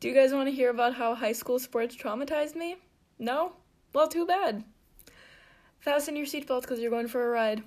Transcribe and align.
Do 0.00 0.06
you 0.06 0.14
guys 0.14 0.32
want 0.32 0.48
to 0.48 0.54
hear 0.54 0.70
about 0.70 0.94
how 0.94 1.16
high 1.16 1.32
school 1.32 1.58
sports 1.58 1.96
traumatized 1.96 2.54
me? 2.54 2.76
No? 3.18 3.54
Well, 3.92 4.06
too 4.06 4.24
bad. 4.26 4.62
Fasten 5.80 6.14
your 6.14 6.24
seatbelts 6.24 6.60
because 6.60 6.78
you're 6.78 6.92
going 6.92 7.08
for 7.08 7.26
a 7.26 7.30
ride. 7.30 7.64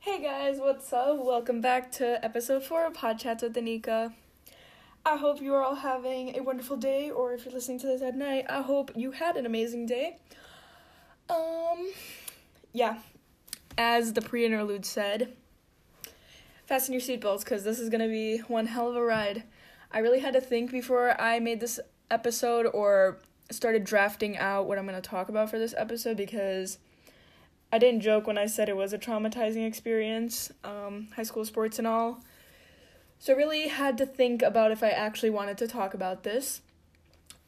Hey 0.00 0.20
guys, 0.20 0.58
what's 0.58 0.92
up? 0.92 1.24
Welcome 1.24 1.60
back 1.60 1.92
to 1.92 2.24
episode 2.24 2.64
4 2.64 2.86
of 2.86 2.94
Pod 2.94 3.20
Chats 3.20 3.44
with 3.44 3.54
Anika. 3.54 4.12
I 5.06 5.16
hope 5.18 5.40
you 5.40 5.54
are 5.54 5.62
all 5.62 5.76
having 5.76 6.36
a 6.36 6.42
wonderful 6.42 6.76
day, 6.76 7.10
or 7.10 7.32
if 7.32 7.44
you're 7.44 7.54
listening 7.54 7.78
to 7.78 7.86
this 7.86 8.02
at 8.02 8.16
night, 8.16 8.46
I 8.48 8.62
hope 8.62 8.90
you 8.96 9.12
had 9.12 9.36
an 9.36 9.46
amazing 9.46 9.86
day. 9.86 10.18
Um, 11.30 11.92
yeah, 12.74 12.98
as 13.78 14.12
the 14.12 14.20
pre 14.20 14.44
interlude 14.44 14.84
said, 14.84 15.32
fasten 16.66 16.92
your 16.92 17.00
seatbelts 17.00 17.40
because 17.40 17.64
this 17.64 17.78
is 17.78 17.88
gonna 17.88 18.08
be 18.08 18.38
one 18.48 18.66
hell 18.66 18.90
of 18.90 18.96
a 18.96 19.02
ride. 19.02 19.44
I 19.90 20.00
really 20.00 20.18
had 20.18 20.34
to 20.34 20.40
think 20.40 20.72
before 20.72 21.18
I 21.18 21.38
made 21.38 21.60
this 21.60 21.78
episode 22.10 22.66
or 22.74 23.18
started 23.50 23.84
drafting 23.84 24.36
out 24.36 24.66
what 24.66 24.76
I'm 24.76 24.86
gonna 24.86 25.00
talk 25.00 25.28
about 25.28 25.50
for 25.50 25.58
this 25.58 25.74
episode 25.78 26.16
because 26.16 26.78
I 27.72 27.78
didn't 27.78 28.00
joke 28.00 28.26
when 28.26 28.38
I 28.38 28.46
said 28.46 28.68
it 28.68 28.76
was 28.76 28.92
a 28.92 28.98
traumatizing 28.98 29.66
experience, 29.66 30.50
um, 30.64 31.08
high 31.14 31.22
school 31.22 31.44
sports 31.44 31.78
and 31.78 31.86
all. 31.86 32.20
So 33.20 33.32
I 33.32 33.36
really 33.36 33.68
had 33.68 33.96
to 33.98 34.06
think 34.06 34.42
about 34.42 34.72
if 34.72 34.82
I 34.82 34.90
actually 34.90 35.30
wanted 35.30 35.58
to 35.58 35.68
talk 35.68 35.94
about 35.94 36.24
this. 36.24 36.60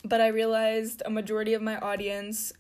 But 0.05 0.21
I 0.21 0.29
realized 0.29 1.03
a 1.05 1.11
majority 1.11 1.53
of 1.53 1.63
my 1.63 1.79
audience 1.79 2.53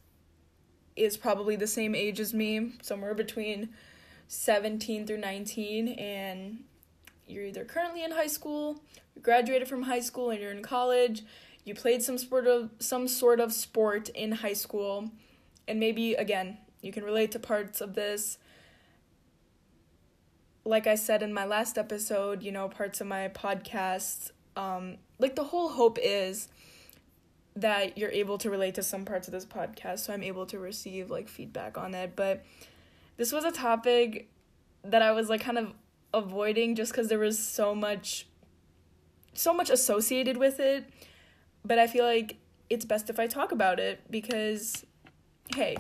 is 0.96 1.16
probably 1.16 1.56
the 1.56 1.66
same 1.66 1.95
age 1.95 2.18
as 2.20 2.32
me, 2.32 2.73
somewhere 2.82 3.14
between 3.14 3.68
17 4.28 5.06
through 5.06 5.18
19, 5.18 5.88
and 5.88 6.65
you're 7.26 7.45
either 7.45 7.65
currently 7.65 8.02
in 8.02 8.12
high 8.12 8.26
school, 8.26 8.82
you 9.15 9.23
graduated 9.23 9.68
from 9.68 9.82
high 9.82 10.01
school 10.01 10.30
and 10.30 10.40
you're 10.40 10.51
in 10.51 10.62
college, 10.62 11.23
you 11.65 11.74
played 11.74 12.02
some 12.02 12.16
sport 12.16 12.46
of 12.46 12.70
some 12.79 13.09
sort 13.09 13.40
of 13.40 13.52
sport 13.52 14.09
in 14.10 14.32
high 14.32 14.52
school, 14.52 15.10
and 15.66 15.80
maybe 15.80 16.15
again, 16.15 16.59
you 16.80 16.93
can 16.93 17.04
relate 17.04 17.32
to 17.32 17.38
parts 17.38 17.80
of 17.80 17.95
this. 17.95 18.38
Like 20.65 20.87
I 20.87 20.95
said 20.95 21.23
in 21.23 21.32
my 21.32 21.45
last 21.45 21.79
episode, 21.79 22.42
you 22.42 22.52
know, 22.52 22.68
parts 22.68 23.01
of 23.01 23.07
my 23.07 23.29
podcast, 23.29 24.30
um, 24.57 24.98
like 25.18 25.35
the 25.35 25.45
whole 25.45 25.68
hope 25.68 25.98
is 26.01 26.48
that 27.57 27.99
you're 27.99 28.10
able 28.10 28.38
to 28.38 28.51
relate 28.51 28.74
to 28.76 28.82
some 28.82 29.04
parts 29.04 29.26
of 29.29 29.32
this 29.32 29.45
podcast, 29.45 30.01
so 30.01 30.12
I'm 30.12 30.23
able 30.23 30.46
to 30.46 30.59
receive 30.59 31.10
like 31.10 31.29
feedback 31.29 31.76
on 31.79 31.95
it. 31.95 32.15
But 32.15 32.45
this 33.16 33.32
was 33.32 33.45
a 33.45 33.51
topic 33.51 34.29
that 34.85 35.02
I 35.02 35.13
was 35.13 35.29
like 35.29 35.40
kind 35.40 35.59
of 35.59 35.73
avoiding 36.15 36.74
just 36.74 36.93
because 36.93 37.09
there 37.09 37.18
was 37.18 37.38
so 37.38 37.74
much 37.74 38.26
so 39.35 39.52
much 39.52 39.68
associated 39.68 40.38
with 40.38 40.59
it 40.60 40.88
but 41.63 41.79
i 41.79 41.87
feel 41.87 42.07
like 42.07 42.37
it's 42.71 42.87
best 42.87 43.10
if 43.10 43.21
i 43.21 43.26
talk 43.26 43.52
about 43.52 43.79
it 43.79 44.01
because 44.10 44.87
hey 45.54 45.76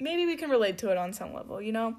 maybe 0.00 0.26
we 0.26 0.36
can 0.36 0.50
relate 0.50 0.78
to 0.78 0.90
it 0.90 0.96
on 0.96 1.12
some 1.12 1.32
level, 1.32 1.60
you 1.60 1.72
know? 1.72 1.96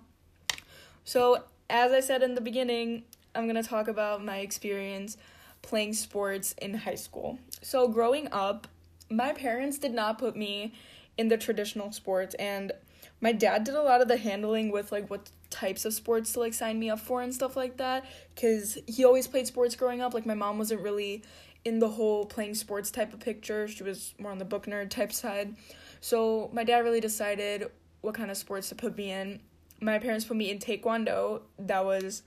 So, 1.03 1.43
as 1.69 1.91
I 1.91 1.99
said 2.01 2.23
in 2.23 2.35
the 2.35 2.41
beginning, 2.41 3.03
I'm 3.33 3.47
going 3.47 3.61
to 3.61 3.67
talk 3.67 3.87
about 3.87 4.23
my 4.23 4.37
experience 4.37 5.17
playing 5.61 5.93
sports 5.93 6.53
in 6.61 6.73
high 6.73 6.95
school. 6.95 7.39
So, 7.61 7.87
growing 7.87 8.27
up, 8.31 8.67
my 9.11 9.33
parents 9.33 9.77
did 9.77 9.93
not 9.93 10.17
put 10.17 10.35
me 10.35 10.73
in 11.17 11.27
the 11.27 11.37
traditional 11.37 11.91
sports 11.91 12.35
and 12.35 12.71
my 13.19 13.31
dad 13.31 13.63
did 13.63 13.75
a 13.75 13.81
lot 13.81 14.01
of 14.01 14.07
the 14.07 14.17
handling 14.17 14.71
with 14.71 14.91
like 14.91 15.09
what 15.09 15.29
types 15.49 15.85
of 15.85 15.93
sports 15.93 16.33
to 16.33 16.39
like 16.39 16.53
sign 16.53 16.79
me 16.79 16.89
up 16.89 16.99
for 16.99 17.21
and 17.21 17.33
stuff 17.33 17.55
like 17.55 17.77
that 17.77 18.05
cuz 18.35 18.77
he 18.87 19.03
always 19.03 19.27
played 19.27 19.45
sports 19.45 19.75
growing 19.75 20.01
up 20.01 20.13
like 20.13 20.25
my 20.25 20.33
mom 20.33 20.57
wasn't 20.57 20.79
really 20.81 21.21
in 21.65 21.79
the 21.79 21.89
whole 21.89 22.25
playing 22.25 22.55
sports 22.55 22.89
type 22.89 23.13
of 23.13 23.19
picture 23.19 23.67
she 23.67 23.83
was 23.83 24.13
more 24.17 24.31
on 24.31 24.39
the 24.39 24.45
book 24.45 24.65
nerd 24.65 24.89
type 24.89 25.11
side 25.11 25.55
so 26.01 26.49
my 26.51 26.63
dad 26.63 26.79
really 26.79 26.99
decided 26.99 27.69
what 28.01 28.15
kind 28.15 28.31
of 28.31 28.37
sports 28.37 28.69
to 28.69 28.75
put 28.75 28.97
me 28.97 29.11
in. 29.11 29.39
My 29.79 29.99
parents 29.99 30.25
put 30.25 30.35
me 30.35 30.49
in 30.49 30.59
taekwondo. 30.59 31.41
That 31.57 31.85
was 31.85 32.23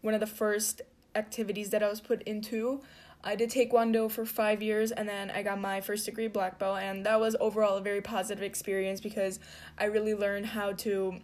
one 0.00 0.14
of 0.14 0.20
the 0.20 0.26
first 0.26 0.82
activities 1.14 1.70
that 1.70 1.82
I 1.82 1.88
was 1.88 2.00
put 2.00 2.22
into. 2.22 2.80
I 3.22 3.36
did 3.36 3.50
taekwondo 3.50 4.10
for 4.10 4.24
five 4.24 4.62
years 4.62 4.92
and 4.92 5.08
then 5.08 5.30
I 5.30 5.42
got 5.42 5.60
my 5.60 5.80
first 5.80 6.06
degree 6.06 6.28
black 6.28 6.58
belt, 6.58 6.78
and 6.80 7.04
that 7.04 7.20
was 7.20 7.36
overall 7.38 7.76
a 7.76 7.80
very 7.80 8.00
positive 8.00 8.42
experience 8.42 9.00
because 9.00 9.38
I 9.78 9.84
really 9.84 10.14
learned 10.14 10.46
how 10.46 10.72
to 10.72 11.20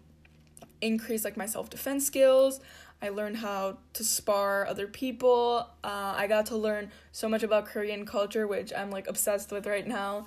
increase 0.80 1.24
like 1.24 1.36
my 1.36 1.46
self 1.46 1.70
defense 1.70 2.06
skills. 2.06 2.60
I 3.02 3.10
learned 3.10 3.38
how 3.38 3.78
to 3.94 4.04
spar 4.04 4.66
other 4.66 4.86
people. 4.86 5.68
Uh, 5.84 6.14
I 6.16 6.26
got 6.26 6.46
to 6.46 6.56
learn 6.56 6.90
so 7.12 7.28
much 7.28 7.42
about 7.42 7.66
Korean 7.66 8.06
culture, 8.06 8.46
which 8.46 8.72
I'm 8.74 8.90
like 8.90 9.06
obsessed 9.06 9.52
with 9.52 9.66
right 9.66 9.86
now. 9.86 10.26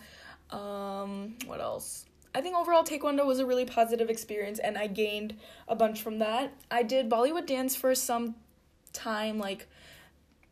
Um, 0.51 1.35
what 1.45 1.61
else? 1.61 2.05
I 2.33 2.41
think 2.41 2.55
overall 2.55 2.83
Taekwondo 2.83 3.25
was 3.25 3.39
a 3.39 3.45
really 3.45 3.65
positive 3.65 4.09
experience 4.09 4.59
and 4.59 4.77
I 4.77 4.85
gained 4.85 5.35
a 5.67 5.75
bunch 5.75 6.01
from 6.01 6.19
that. 6.19 6.53
I 6.69 6.83
did 6.83 7.09
Bollywood 7.09 7.47
dance 7.47 7.75
for 7.75 7.95
some 7.95 8.35
time, 8.93 9.39
like 9.39 9.67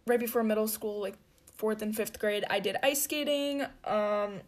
right 0.07 0.19
before 0.19 0.43
middle 0.43 0.67
school, 0.67 0.99
like 0.99 1.15
fourth 1.55 1.81
and 1.81 1.95
fifth 1.95 2.19
grade. 2.19 2.45
I 2.49 2.59
did 2.59 2.77
ice 2.83 3.03
skating. 3.03 3.61
Um, 3.83 4.41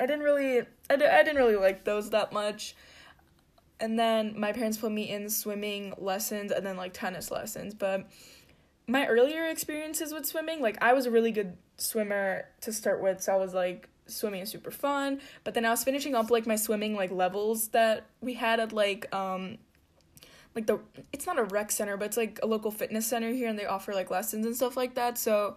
I 0.00 0.06
didn't 0.06 0.20
really, 0.20 0.62
I, 0.90 0.96
di- 0.96 1.06
I 1.06 1.22
didn't 1.22 1.36
really 1.36 1.56
like 1.56 1.84
those 1.84 2.10
that 2.10 2.32
much. 2.32 2.74
And 3.80 3.98
then 3.98 4.34
my 4.38 4.52
parents 4.52 4.76
put 4.76 4.90
me 4.90 5.08
in 5.08 5.30
swimming 5.30 5.94
lessons 5.98 6.50
and 6.52 6.66
then 6.66 6.76
like 6.76 6.92
tennis 6.92 7.30
lessons. 7.30 7.74
But 7.74 8.08
my 8.86 9.06
earlier 9.06 9.46
experiences 9.46 10.12
with 10.12 10.26
swimming, 10.26 10.60
like 10.60 10.78
I 10.82 10.92
was 10.94 11.06
a 11.06 11.10
really 11.10 11.30
good 11.30 11.56
swimmer 11.76 12.46
to 12.62 12.72
start 12.72 13.00
with, 13.00 13.22
so 13.22 13.32
I 13.32 13.36
was 13.36 13.54
like 13.54 13.88
swimming 14.06 14.40
is 14.40 14.50
super 14.50 14.70
fun. 14.70 15.20
But 15.44 15.54
then 15.54 15.64
I 15.64 15.70
was 15.70 15.84
finishing 15.84 16.14
up 16.14 16.30
like 16.30 16.46
my 16.46 16.56
swimming 16.56 16.96
like 16.96 17.12
levels 17.12 17.68
that 17.68 18.06
we 18.20 18.34
had 18.34 18.58
at 18.58 18.72
like 18.72 19.14
um 19.14 19.58
like 20.58 20.66
the 20.66 20.80
it's 21.12 21.24
not 21.24 21.38
a 21.38 21.44
rec 21.44 21.70
center, 21.70 21.96
but 21.96 22.06
it's 22.06 22.16
like 22.16 22.40
a 22.42 22.46
local 22.46 22.72
fitness 22.72 23.06
center 23.06 23.30
here 23.30 23.48
and 23.48 23.56
they 23.56 23.66
offer 23.66 23.94
like 23.94 24.10
lessons 24.10 24.44
and 24.44 24.56
stuff 24.56 24.76
like 24.76 24.96
that. 24.96 25.16
So 25.16 25.56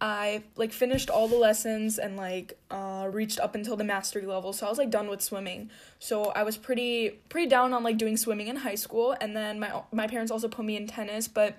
I 0.00 0.42
like 0.56 0.72
finished 0.72 1.10
all 1.10 1.28
the 1.28 1.36
lessons 1.36 1.98
and 1.98 2.16
like 2.16 2.58
uh 2.70 3.10
reached 3.12 3.38
up 3.38 3.54
until 3.54 3.76
the 3.76 3.84
mastery 3.84 4.24
level. 4.24 4.54
So 4.54 4.66
I 4.66 4.70
was 4.70 4.78
like 4.78 4.90
done 4.90 5.08
with 5.08 5.20
swimming. 5.20 5.68
So 5.98 6.30
I 6.30 6.44
was 6.44 6.56
pretty 6.56 7.10
pretty 7.28 7.46
down 7.46 7.74
on 7.74 7.82
like 7.82 7.98
doing 7.98 8.16
swimming 8.16 8.48
in 8.48 8.56
high 8.56 8.74
school 8.74 9.14
and 9.20 9.36
then 9.36 9.60
my 9.60 9.82
my 9.92 10.06
parents 10.06 10.32
also 10.32 10.48
put 10.48 10.64
me 10.64 10.76
in 10.76 10.86
tennis, 10.86 11.28
but 11.28 11.58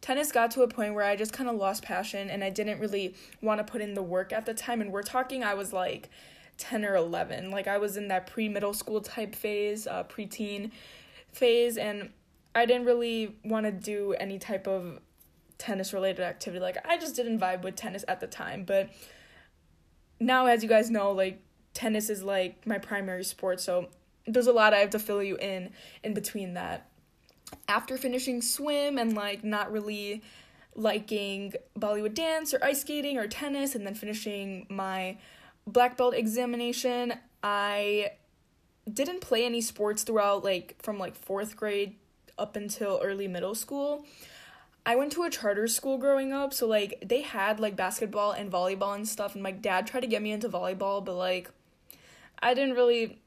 tennis 0.00 0.32
got 0.32 0.50
to 0.52 0.62
a 0.62 0.68
point 0.68 0.94
where 0.94 1.04
I 1.04 1.14
just 1.14 1.34
kind 1.34 1.50
of 1.50 1.56
lost 1.56 1.82
passion 1.82 2.30
and 2.30 2.42
I 2.42 2.48
didn't 2.48 2.80
really 2.80 3.14
want 3.42 3.58
to 3.58 3.70
put 3.70 3.82
in 3.82 3.92
the 3.92 4.02
work 4.02 4.32
at 4.32 4.46
the 4.46 4.54
time. 4.54 4.80
And 4.80 4.92
we're 4.92 5.02
talking, 5.02 5.44
I 5.44 5.54
was 5.54 5.72
like 5.72 6.08
10 6.58 6.84
or 6.84 6.94
11. 6.94 7.50
Like 7.50 7.66
I 7.66 7.78
was 7.78 7.96
in 7.96 8.08
that 8.08 8.26
pre 8.26 8.48
middle 8.48 8.74
school 8.74 9.00
type 9.00 9.34
phase, 9.34 9.86
uh, 9.86 10.04
preteen 10.04 10.70
phase, 11.34 11.76
and 11.76 12.10
I 12.54 12.66
didn't 12.66 12.86
really 12.86 13.36
want 13.44 13.66
to 13.66 13.72
do 13.72 14.14
any 14.14 14.38
type 14.38 14.66
of 14.66 15.00
tennis 15.58 15.92
related 15.92 16.22
activity. 16.22 16.60
Like 16.60 16.78
I 16.86 16.98
just 16.98 17.16
didn't 17.16 17.38
vibe 17.38 17.62
with 17.62 17.76
tennis 17.76 18.04
at 18.08 18.20
the 18.20 18.26
time. 18.26 18.64
But 18.64 18.90
now, 20.20 20.46
as 20.46 20.62
you 20.62 20.68
guys 20.68 20.90
know, 20.90 21.12
like 21.12 21.40
tennis 21.74 22.08
is 22.08 22.22
like 22.22 22.66
my 22.66 22.78
primary 22.78 23.24
sport. 23.24 23.60
So 23.60 23.88
there's 24.26 24.46
a 24.46 24.52
lot 24.52 24.72
I 24.72 24.78
have 24.78 24.90
to 24.90 24.98
fill 24.98 25.22
you 25.22 25.36
in 25.36 25.70
in 26.02 26.14
between 26.14 26.54
that 26.54 26.88
after 27.68 27.96
finishing 27.96 28.42
swim 28.42 28.98
and 28.98 29.14
like 29.14 29.44
not 29.44 29.70
really 29.72 30.22
liking 30.74 31.52
Bollywood 31.78 32.14
dance 32.14 32.52
or 32.52 32.64
ice 32.64 32.80
skating 32.80 33.18
or 33.18 33.26
tennis 33.26 33.74
and 33.74 33.86
then 33.86 33.94
finishing 33.94 34.66
my 34.68 35.18
black 35.66 35.96
belt 35.96 36.14
examination, 36.14 37.14
I 37.42 38.12
didn't 38.90 39.20
play 39.20 39.44
any 39.44 39.60
sports 39.60 40.02
throughout 40.02 40.44
like 40.44 40.76
from 40.82 40.98
like 40.98 41.18
4th 41.18 41.56
grade 41.56 41.96
up 42.38 42.56
until 42.56 43.00
early 43.02 43.28
middle 43.28 43.54
school. 43.54 44.04
I 44.86 44.96
went 44.96 45.12
to 45.12 45.22
a 45.22 45.30
charter 45.30 45.66
school 45.66 45.96
growing 45.96 46.32
up, 46.32 46.52
so 46.52 46.66
like 46.66 47.02
they 47.04 47.22
had 47.22 47.58
like 47.58 47.76
basketball 47.76 48.32
and 48.32 48.52
volleyball 48.52 48.94
and 48.94 49.08
stuff 49.08 49.34
and 49.34 49.42
my 49.42 49.52
dad 49.52 49.86
tried 49.86 50.00
to 50.00 50.06
get 50.06 50.22
me 50.22 50.32
into 50.32 50.48
volleyball, 50.48 51.04
but 51.04 51.14
like 51.14 51.50
I 52.40 52.54
didn't 52.54 52.74
really 52.74 53.20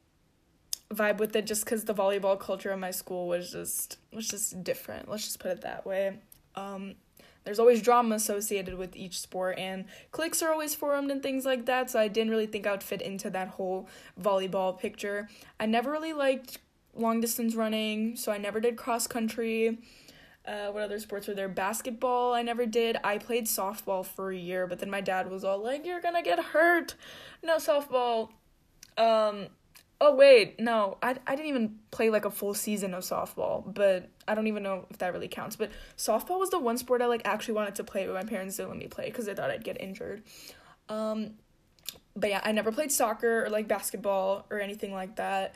vibe 0.93 1.17
with 1.17 1.35
it 1.35 1.45
just 1.45 1.65
because 1.65 1.83
the 1.83 1.93
volleyball 1.93 2.39
culture 2.39 2.71
in 2.71 2.79
my 2.79 2.91
school 2.91 3.27
was 3.27 3.51
just 3.51 3.97
was 4.13 4.27
just 4.27 4.63
different. 4.63 5.09
Let's 5.09 5.23
just 5.23 5.39
put 5.39 5.51
it 5.51 5.61
that 5.61 5.85
way. 5.85 6.19
Um, 6.55 6.95
there's 7.47 7.59
always 7.59 7.81
drama 7.81 8.15
associated 8.15 8.77
with 8.77 8.93
each 8.97 9.17
sport, 9.17 9.57
and 9.57 9.85
cliques 10.11 10.43
are 10.43 10.51
always 10.51 10.75
formed 10.75 11.09
and 11.09 11.23
things 11.23 11.45
like 11.45 11.65
that. 11.65 11.89
So 11.89 11.97
I 11.97 12.09
didn't 12.09 12.29
really 12.29 12.45
think 12.45 12.67
I 12.67 12.71
would 12.71 12.83
fit 12.83 13.01
into 13.01 13.29
that 13.29 13.47
whole 13.47 13.87
volleyball 14.21 14.77
picture. 14.77 15.29
I 15.57 15.65
never 15.65 15.89
really 15.89 16.11
liked 16.11 16.57
long 16.93 17.21
distance 17.21 17.55
running, 17.55 18.17
so 18.17 18.33
I 18.33 18.37
never 18.37 18.59
did 18.59 18.75
cross 18.75 19.07
country. 19.07 19.77
Uh, 20.45 20.71
what 20.71 20.83
other 20.83 20.99
sports 20.99 21.25
were 21.25 21.33
there? 21.35 21.47
Basketball, 21.47 22.33
I 22.33 22.41
never 22.41 22.65
did. 22.65 22.97
I 23.01 23.17
played 23.17 23.45
softball 23.45 24.05
for 24.05 24.29
a 24.29 24.37
year, 24.37 24.67
but 24.67 24.79
then 24.79 24.89
my 24.89 24.99
dad 24.99 25.31
was 25.31 25.45
all 25.45 25.63
like, 25.63 25.85
"You're 25.85 26.01
gonna 26.01 26.21
get 26.21 26.39
hurt." 26.39 26.95
No 27.41 27.55
softball. 27.59 28.31
Um, 28.97 29.47
Oh 29.99 30.15
wait, 30.15 30.59
no, 30.59 30.97
I, 31.01 31.15
I 31.25 31.35
didn't 31.35 31.49
even 31.49 31.79
play 31.89 32.11
like 32.11 32.25
a 32.25 32.29
full 32.29 32.53
season 32.53 32.93
of 32.93 33.03
softball, 33.03 33.63
but 33.73 34.09
I 34.27 34.35
don't 34.35 34.45
even 34.45 34.61
know 34.61 34.85
if 34.91 34.99
that 34.99 35.11
really 35.11 35.27
counts. 35.27 35.55
But 35.55 35.71
softball 35.97 36.39
was 36.39 36.51
the 36.51 36.59
one 36.59 36.77
sport 36.77 37.01
I 37.01 37.07
like 37.07 37.23
actually 37.25 37.55
wanted 37.55 37.75
to 37.75 37.83
play, 37.83 38.05
but 38.05 38.13
my 38.13 38.23
parents 38.23 38.57
didn't 38.57 38.69
let 38.69 38.77
me 38.77 38.87
play 38.87 39.05
because 39.05 39.25
they 39.25 39.33
thought 39.33 39.49
I'd 39.49 39.63
get 39.63 39.81
injured. 39.81 40.21
Um, 40.87 41.31
but 42.15 42.29
yeah, 42.29 42.41
I 42.43 42.51
never 42.51 42.71
played 42.71 42.91
soccer 42.91 43.45
or 43.45 43.49
like 43.49 43.67
basketball 43.67 44.45
or 44.51 44.59
anything 44.59 44.93
like 44.93 45.15
that. 45.15 45.55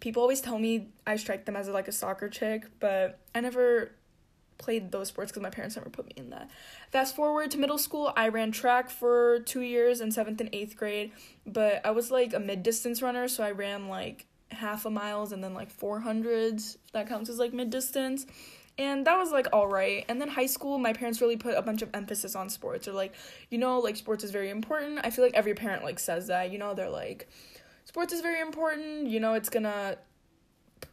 People 0.00 0.22
always 0.22 0.42
tell 0.42 0.58
me 0.58 0.88
I 1.06 1.16
strike 1.16 1.46
them 1.46 1.56
as 1.56 1.68
like 1.68 1.88
a 1.88 1.92
soccer 1.92 2.28
chick, 2.28 2.66
but 2.80 3.18
I 3.34 3.40
never 3.40 3.92
played 4.58 4.92
those 4.92 5.08
sports 5.08 5.30
because 5.30 5.42
my 5.42 5.50
parents 5.50 5.76
never 5.76 5.88
put 5.88 6.06
me 6.06 6.12
in 6.16 6.30
that. 6.30 6.50
Fast 6.90 7.16
forward 7.16 7.50
to 7.52 7.58
middle 7.58 7.78
school, 7.78 8.12
I 8.16 8.28
ran 8.28 8.52
track 8.52 8.90
for 8.90 9.40
two 9.40 9.62
years 9.62 10.00
in 10.00 10.10
seventh 10.10 10.40
and 10.40 10.50
eighth 10.52 10.76
grade, 10.76 11.12
but 11.46 11.80
I 11.84 11.92
was 11.92 12.10
like 12.10 12.34
a 12.34 12.40
mid 12.40 12.62
distance 12.62 13.00
runner, 13.00 13.28
so 13.28 13.42
I 13.44 13.52
ran 13.52 13.88
like 13.88 14.26
half 14.50 14.86
a 14.86 14.90
miles 14.90 15.32
and 15.32 15.42
then 15.42 15.54
like 15.54 15.76
400s. 15.76 16.76
That 16.92 17.08
counts 17.08 17.30
as 17.30 17.38
like 17.38 17.52
mid 17.52 17.70
distance. 17.70 18.26
And 18.76 19.06
that 19.06 19.18
was 19.18 19.32
like 19.32 19.48
all 19.52 19.66
right. 19.66 20.04
And 20.08 20.20
then 20.20 20.28
high 20.28 20.46
school, 20.46 20.78
my 20.78 20.92
parents 20.92 21.20
really 21.20 21.36
put 21.36 21.56
a 21.56 21.62
bunch 21.62 21.82
of 21.82 21.90
emphasis 21.94 22.36
on 22.36 22.48
sports. 22.48 22.86
Or 22.86 22.92
like, 22.92 23.14
you 23.50 23.58
know, 23.58 23.80
like 23.80 23.96
sports 23.96 24.22
is 24.22 24.30
very 24.30 24.50
important. 24.50 25.00
I 25.02 25.10
feel 25.10 25.24
like 25.24 25.34
every 25.34 25.54
parent 25.54 25.82
like 25.82 25.98
says 25.98 26.28
that. 26.28 26.52
You 26.52 26.58
know, 26.58 26.74
they're 26.74 26.88
like, 26.88 27.28
sports 27.84 28.12
is 28.12 28.20
very 28.20 28.40
important. 28.40 29.08
You 29.08 29.18
know, 29.18 29.34
it's 29.34 29.48
gonna 29.48 29.98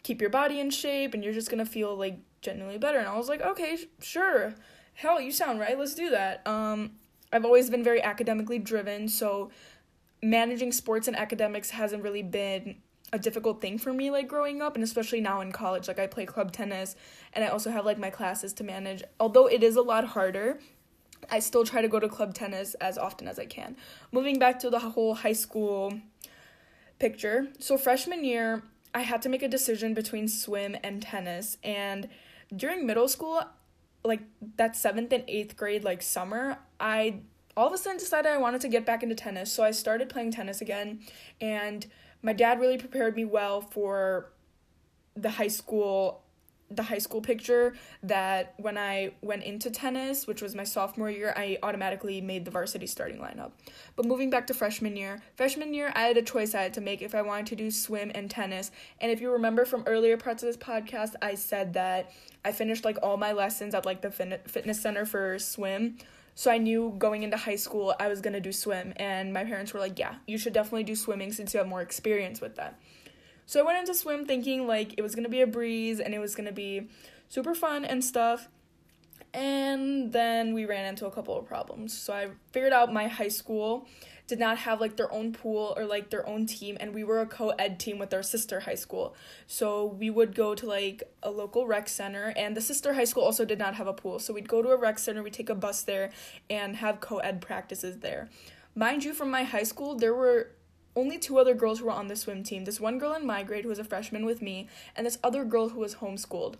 keep 0.01 0.19
your 0.19 0.31
body 0.31 0.59
in 0.59 0.71
shape 0.71 1.13
and 1.13 1.23
you're 1.23 1.33
just 1.33 1.49
gonna 1.49 1.65
feel 1.65 1.95
like 1.95 2.17
genuinely 2.45 2.77
better. 2.77 2.99
And 2.99 3.07
I 3.07 3.17
was 3.17 3.27
like, 3.27 3.41
okay, 3.41 3.77
sure. 4.01 4.55
Hell, 4.93 5.19
you 5.19 5.31
sound 5.31 5.59
right. 5.59 5.77
Let's 5.77 5.95
do 5.95 6.09
that. 6.11 6.45
Um, 6.47 6.91
I've 7.33 7.43
always 7.43 7.69
been 7.69 7.83
very 7.83 8.01
academically 8.01 8.59
driven, 8.59 9.09
so 9.09 9.51
managing 10.21 10.71
sports 10.71 11.07
and 11.07 11.17
academics 11.17 11.71
hasn't 11.71 12.01
really 12.01 12.23
been 12.23 12.77
a 13.13 13.19
difficult 13.19 13.61
thing 13.61 13.77
for 13.77 13.93
me 13.93 14.09
like 14.09 14.27
growing 14.27 14.61
up 14.61 14.73
and 14.75 14.83
especially 14.83 15.21
now 15.21 15.39
in 15.39 15.51
college 15.51 15.87
like 15.87 15.99
I 15.99 16.07
play 16.07 16.25
club 16.25 16.51
tennis 16.51 16.95
and 17.33 17.45
I 17.45 17.49
also 17.49 17.69
have 17.69 17.85
like 17.85 17.99
my 17.99 18.09
classes 18.09 18.51
to 18.53 18.63
manage 18.63 19.03
although 19.19 19.45
it 19.45 19.61
is 19.61 19.75
a 19.75 19.81
lot 19.83 20.03
harder 20.05 20.59
I 21.29 21.39
still 21.39 21.63
try 21.63 21.81
to 21.81 21.87
go 21.87 21.99
to 21.99 22.09
club 22.09 22.33
tennis 22.33 22.73
as 22.75 22.97
often 22.97 23.27
as 23.27 23.37
I 23.37 23.45
can 23.45 23.77
moving 24.11 24.39
back 24.39 24.57
to 24.59 24.71
the 24.71 24.79
whole 24.79 25.13
high 25.13 25.33
school 25.33 25.99
picture 26.97 27.47
so 27.59 27.77
freshman 27.77 28.25
year 28.25 28.63
I 28.93 29.01
had 29.01 29.21
to 29.21 29.29
make 29.29 29.43
a 29.43 29.47
decision 29.47 29.93
between 29.93 30.27
swim 30.27 30.75
and 30.83 31.01
tennis 31.01 31.57
and 31.63 32.09
during 32.55 32.85
middle 32.85 33.07
school, 33.07 33.41
like 34.03 34.21
that 34.57 34.75
seventh 34.75 35.11
and 35.11 35.23
eighth 35.27 35.57
grade 35.57 35.83
like 35.83 36.01
summer, 36.01 36.59
I 36.79 37.21
all 37.57 37.67
of 37.67 37.73
a 37.73 37.77
sudden 37.77 37.97
decided 37.97 38.29
I 38.29 38.37
wanted 38.37 38.61
to 38.61 38.67
get 38.67 38.85
back 38.85 39.01
into 39.01 39.15
tennis. 39.15 39.51
So 39.51 39.63
I 39.63 39.71
started 39.71 40.09
playing 40.09 40.31
tennis 40.31 40.61
again 40.61 40.99
and 41.39 41.85
my 42.21 42.33
dad 42.33 42.59
really 42.59 42.77
prepared 42.77 43.15
me 43.15 43.23
well 43.23 43.61
for 43.61 44.33
the 45.15 45.29
high 45.31 45.47
school 45.47 46.24
the 46.71 46.83
high 46.83 46.97
school 46.97 47.21
picture 47.21 47.75
that 48.03 48.55
when 48.57 48.77
I 48.77 49.11
went 49.21 49.43
into 49.43 49.69
tennis, 49.69 50.25
which 50.25 50.41
was 50.41 50.55
my 50.55 50.63
sophomore 50.63 51.11
year, 51.11 51.33
I 51.35 51.59
automatically 51.61 52.21
made 52.21 52.43
the 52.43 52.51
varsity 52.51 52.87
starting 52.87 53.19
lineup. 53.19 53.51
But 53.95 54.05
moving 54.05 54.29
back 54.31 54.47
to 54.47 54.53
freshman 54.53 54.95
year, 54.95 55.21
freshman 55.35 55.73
year, 55.73 55.91
I 55.95 56.03
had 56.03 56.17
a 56.17 56.23
choice 56.23 56.55
I 56.55 56.63
had 56.63 56.73
to 56.75 56.81
make 56.81 57.01
if 57.01 57.13
I 57.13 57.21
wanted 57.21 57.45
to 57.47 57.55
do 57.55 57.69
swim 57.69 58.11
and 58.15 58.29
tennis. 58.29 58.71
And 58.99 59.11
if 59.11 59.21
you 59.21 59.31
remember 59.31 59.65
from 59.65 59.83
earlier 59.85 60.17
parts 60.17 60.41
of 60.41 60.47
this 60.47 60.57
podcast, 60.57 61.13
I 61.21 61.35
said 61.35 61.73
that 61.73 62.11
I 62.43 62.51
finished 62.51 62.83
like 62.83 62.97
all 63.03 63.17
my 63.17 63.31
lessons 63.31 63.75
at 63.75 63.85
like 63.85 64.01
the 64.01 64.11
fin- 64.11 64.39
fitness 64.47 64.81
center 64.81 65.05
for 65.05 65.37
swim. 65.37 65.97
So 66.33 66.51
I 66.51 66.57
knew 66.57 66.93
going 66.97 67.23
into 67.23 67.37
high 67.37 67.55
school 67.55 67.95
I 67.99 68.07
was 68.07 68.19
going 68.21 68.33
to 68.33 68.41
do 68.41 68.51
swim 68.51 68.93
and 68.97 69.31
my 69.31 69.45
parents 69.45 69.73
were 69.73 69.79
like, 69.79 69.97
"Yeah, 69.97 70.15
you 70.27 70.37
should 70.37 70.51
definitely 70.51 70.83
do 70.83 70.95
swimming 70.95 71.31
since 71.31 71.53
you 71.53 71.59
have 71.59 71.67
more 71.67 71.81
experience 71.81 72.41
with 72.41 72.55
that." 72.57 72.77
So 73.45 73.59
I 73.59 73.63
went 73.63 73.79
into 73.79 73.93
swim 73.93 74.25
thinking 74.25 74.67
like 74.67 74.93
it 74.97 75.01
was 75.01 75.15
gonna 75.15 75.29
be 75.29 75.41
a 75.41 75.47
breeze 75.47 75.99
and 75.99 76.13
it 76.13 76.19
was 76.19 76.35
gonna 76.35 76.51
be 76.51 76.89
super 77.29 77.55
fun 77.55 77.85
and 77.85 78.03
stuff. 78.03 78.49
And 79.33 80.13
then 80.13 80.53
we 80.53 80.65
ran 80.65 80.85
into 80.85 81.05
a 81.05 81.11
couple 81.11 81.37
of 81.37 81.45
problems. 81.45 81.97
So 81.97 82.13
I 82.13 82.29
figured 82.51 82.73
out 82.73 82.93
my 82.93 83.07
high 83.07 83.27
school 83.27 83.87
did 84.27 84.39
not 84.39 84.57
have 84.57 84.81
like 84.81 84.95
their 84.95 85.11
own 85.11 85.31
pool 85.31 85.73
or 85.77 85.85
like 85.85 86.09
their 86.09 86.27
own 86.27 86.45
team 86.45 86.77
and 86.79 86.93
we 86.93 87.03
were 87.03 87.19
a 87.19 87.25
co-ed 87.25 87.79
team 87.79 87.99
with 87.99 88.13
our 88.13 88.23
sister 88.23 88.61
high 88.61 88.75
school 88.75 89.15
so 89.45 89.85
we 89.85 90.09
would 90.09 90.33
go 90.33 90.55
to 90.55 90.65
like 90.65 91.03
a 91.23 91.29
local 91.29 91.67
rec 91.67 91.87
center 91.87 92.33
and 92.35 92.57
the 92.57 92.61
sister 92.61 92.93
high 92.93 93.03
school 93.03 93.23
also 93.23 93.45
did 93.45 93.59
not 93.59 93.75
have 93.75 93.87
a 93.87 93.93
pool 93.93 94.19
so 94.19 94.33
we'd 94.33 94.47
go 94.47 94.61
to 94.61 94.69
a 94.69 94.77
rec 94.77 94.97
center 94.97 95.21
we'd 95.21 95.33
take 95.33 95.49
a 95.49 95.55
bus 95.55 95.83
there 95.83 96.11
and 96.49 96.77
have 96.77 96.99
co-ed 96.99 97.41
practices 97.41 97.99
there 97.99 98.29
mind 98.73 99.03
you 99.03 99.13
from 99.13 99.29
my 99.29 99.43
high 99.43 99.63
school 99.63 99.95
there 99.95 100.13
were 100.13 100.49
only 100.95 101.17
two 101.17 101.37
other 101.37 101.53
girls 101.53 101.79
who 101.79 101.85
were 101.85 101.91
on 101.91 102.07
the 102.07 102.15
swim 102.15 102.43
team. 102.43 102.65
This 102.65 102.79
one 102.79 102.97
girl 102.97 103.13
in 103.13 103.25
my 103.25 103.43
grade 103.43 103.63
who 103.63 103.69
was 103.69 103.79
a 103.79 103.83
freshman 103.83 104.25
with 104.25 104.41
me, 104.41 104.67
and 104.95 105.05
this 105.05 105.17
other 105.23 105.43
girl 105.43 105.69
who 105.69 105.79
was 105.79 105.95
homeschooled. 105.95 106.55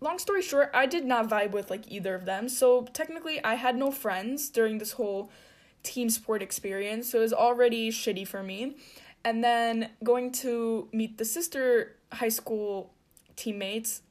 Long 0.00 0.18
story 0.18 0.42
short, 0.42 0.70
I 0.74 0.86
did 0.86 1.06
not 1.06 1.30
vibe 1.30 1.52
with 1.52 1.70
like 1.70 1.90
either 1.90 2.14
of 2.14 2.26
them. 2.26 2.48
So 2.48 2.82
technically 2.92 3.42
I 3.42 3.54
had 3.54 3.76
no 3.76 3.90
friends 3.90 4.50
during 4.50 4.78
this 4.78 4.92
whole 4.92 5.30
team 5.82 6.10
sport 6.10 6.42
experience. 6.42 7.10
So 7.10 7.18
it 7.18 7.22
was 7.22 7.32
already 7.32 7.90
shitty 7.90 8.28
for 8.28 8.42
me. 8.42 8.76
And 9.24 9.42
then 9.42 9.90
going 10.02 10.32
to 10.32 10.88
meet 10.92 11.16
the 11.16 11.24
sister 11.24 11.96
high 12.12 12.28
school 12.28 12.92
teammates, 13.36 14.02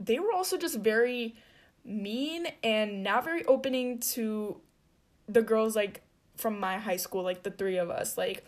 they 0.00 0.18
were 0.18 0.32
also 0.32 0.56
just 0.56 0.78
very 0.78 1.36
mean 1.84 2.48
and 2.64 3.04
not 3.04 3.24
very 3.24 3.44
opening 3.44 4.00
to 4.00 4.60
the 5.28 5.42
girls 5.42 5.76
like 5.76 6.02
from 6.36 6.60
my 6.60 6.78
high 6.78 6.96
school, 6.96 7.22
like 7.22 7.42
the 7.42 7.50
three 7.50 7.76
of 7.76 7.90
us. 7.90 8.16
Like 8.16 8.44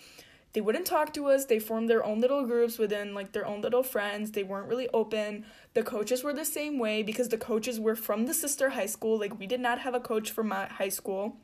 they 0.53 0.61
wouldn't 0.61 0.87
talk 0.87 1.13
to 1.15 1.27
us. 1.27 1.45
They 1.45 1.59
formed 1.59 1.91
their 1.91 2.05
own 2.05 2.21
little 2.21 2.45
groups 2.45 2.79
within 2.79 3.15
like 3.15 3.33
their 3.33 3.47
own 3.47 3.61
little 3.61 3.83
friends. 3.83 4.31
They 4.31 4.43
weren't 4.43 4.69
really 4.69 4.89
open. 4.95 5.45
The 5.75 5.83
coaches 5.83 6.25
were 6.25 6.33
the 6.33 6.45
same 6.45 6.79
way 6.79 7.03
because 7.03 7.29
the 7.29 7.39
coaches 7.39 7.79
were 7.79 7.95
from 7.95 8.27
the 8.27 8.35
sister 8.35 8.71
high 8.71 8.87
school. 8.87 9.19
Like 9.19 9.39
we 9.39 9.47
did 9.47 9.61
not 9.61 9.81
have 9.81 9.95
a 9.95 10.01
coach 10.01 10.31
from 10.31 10.49
my 10.49 10.67
high 10.67 10.89
school. 10.89 11.37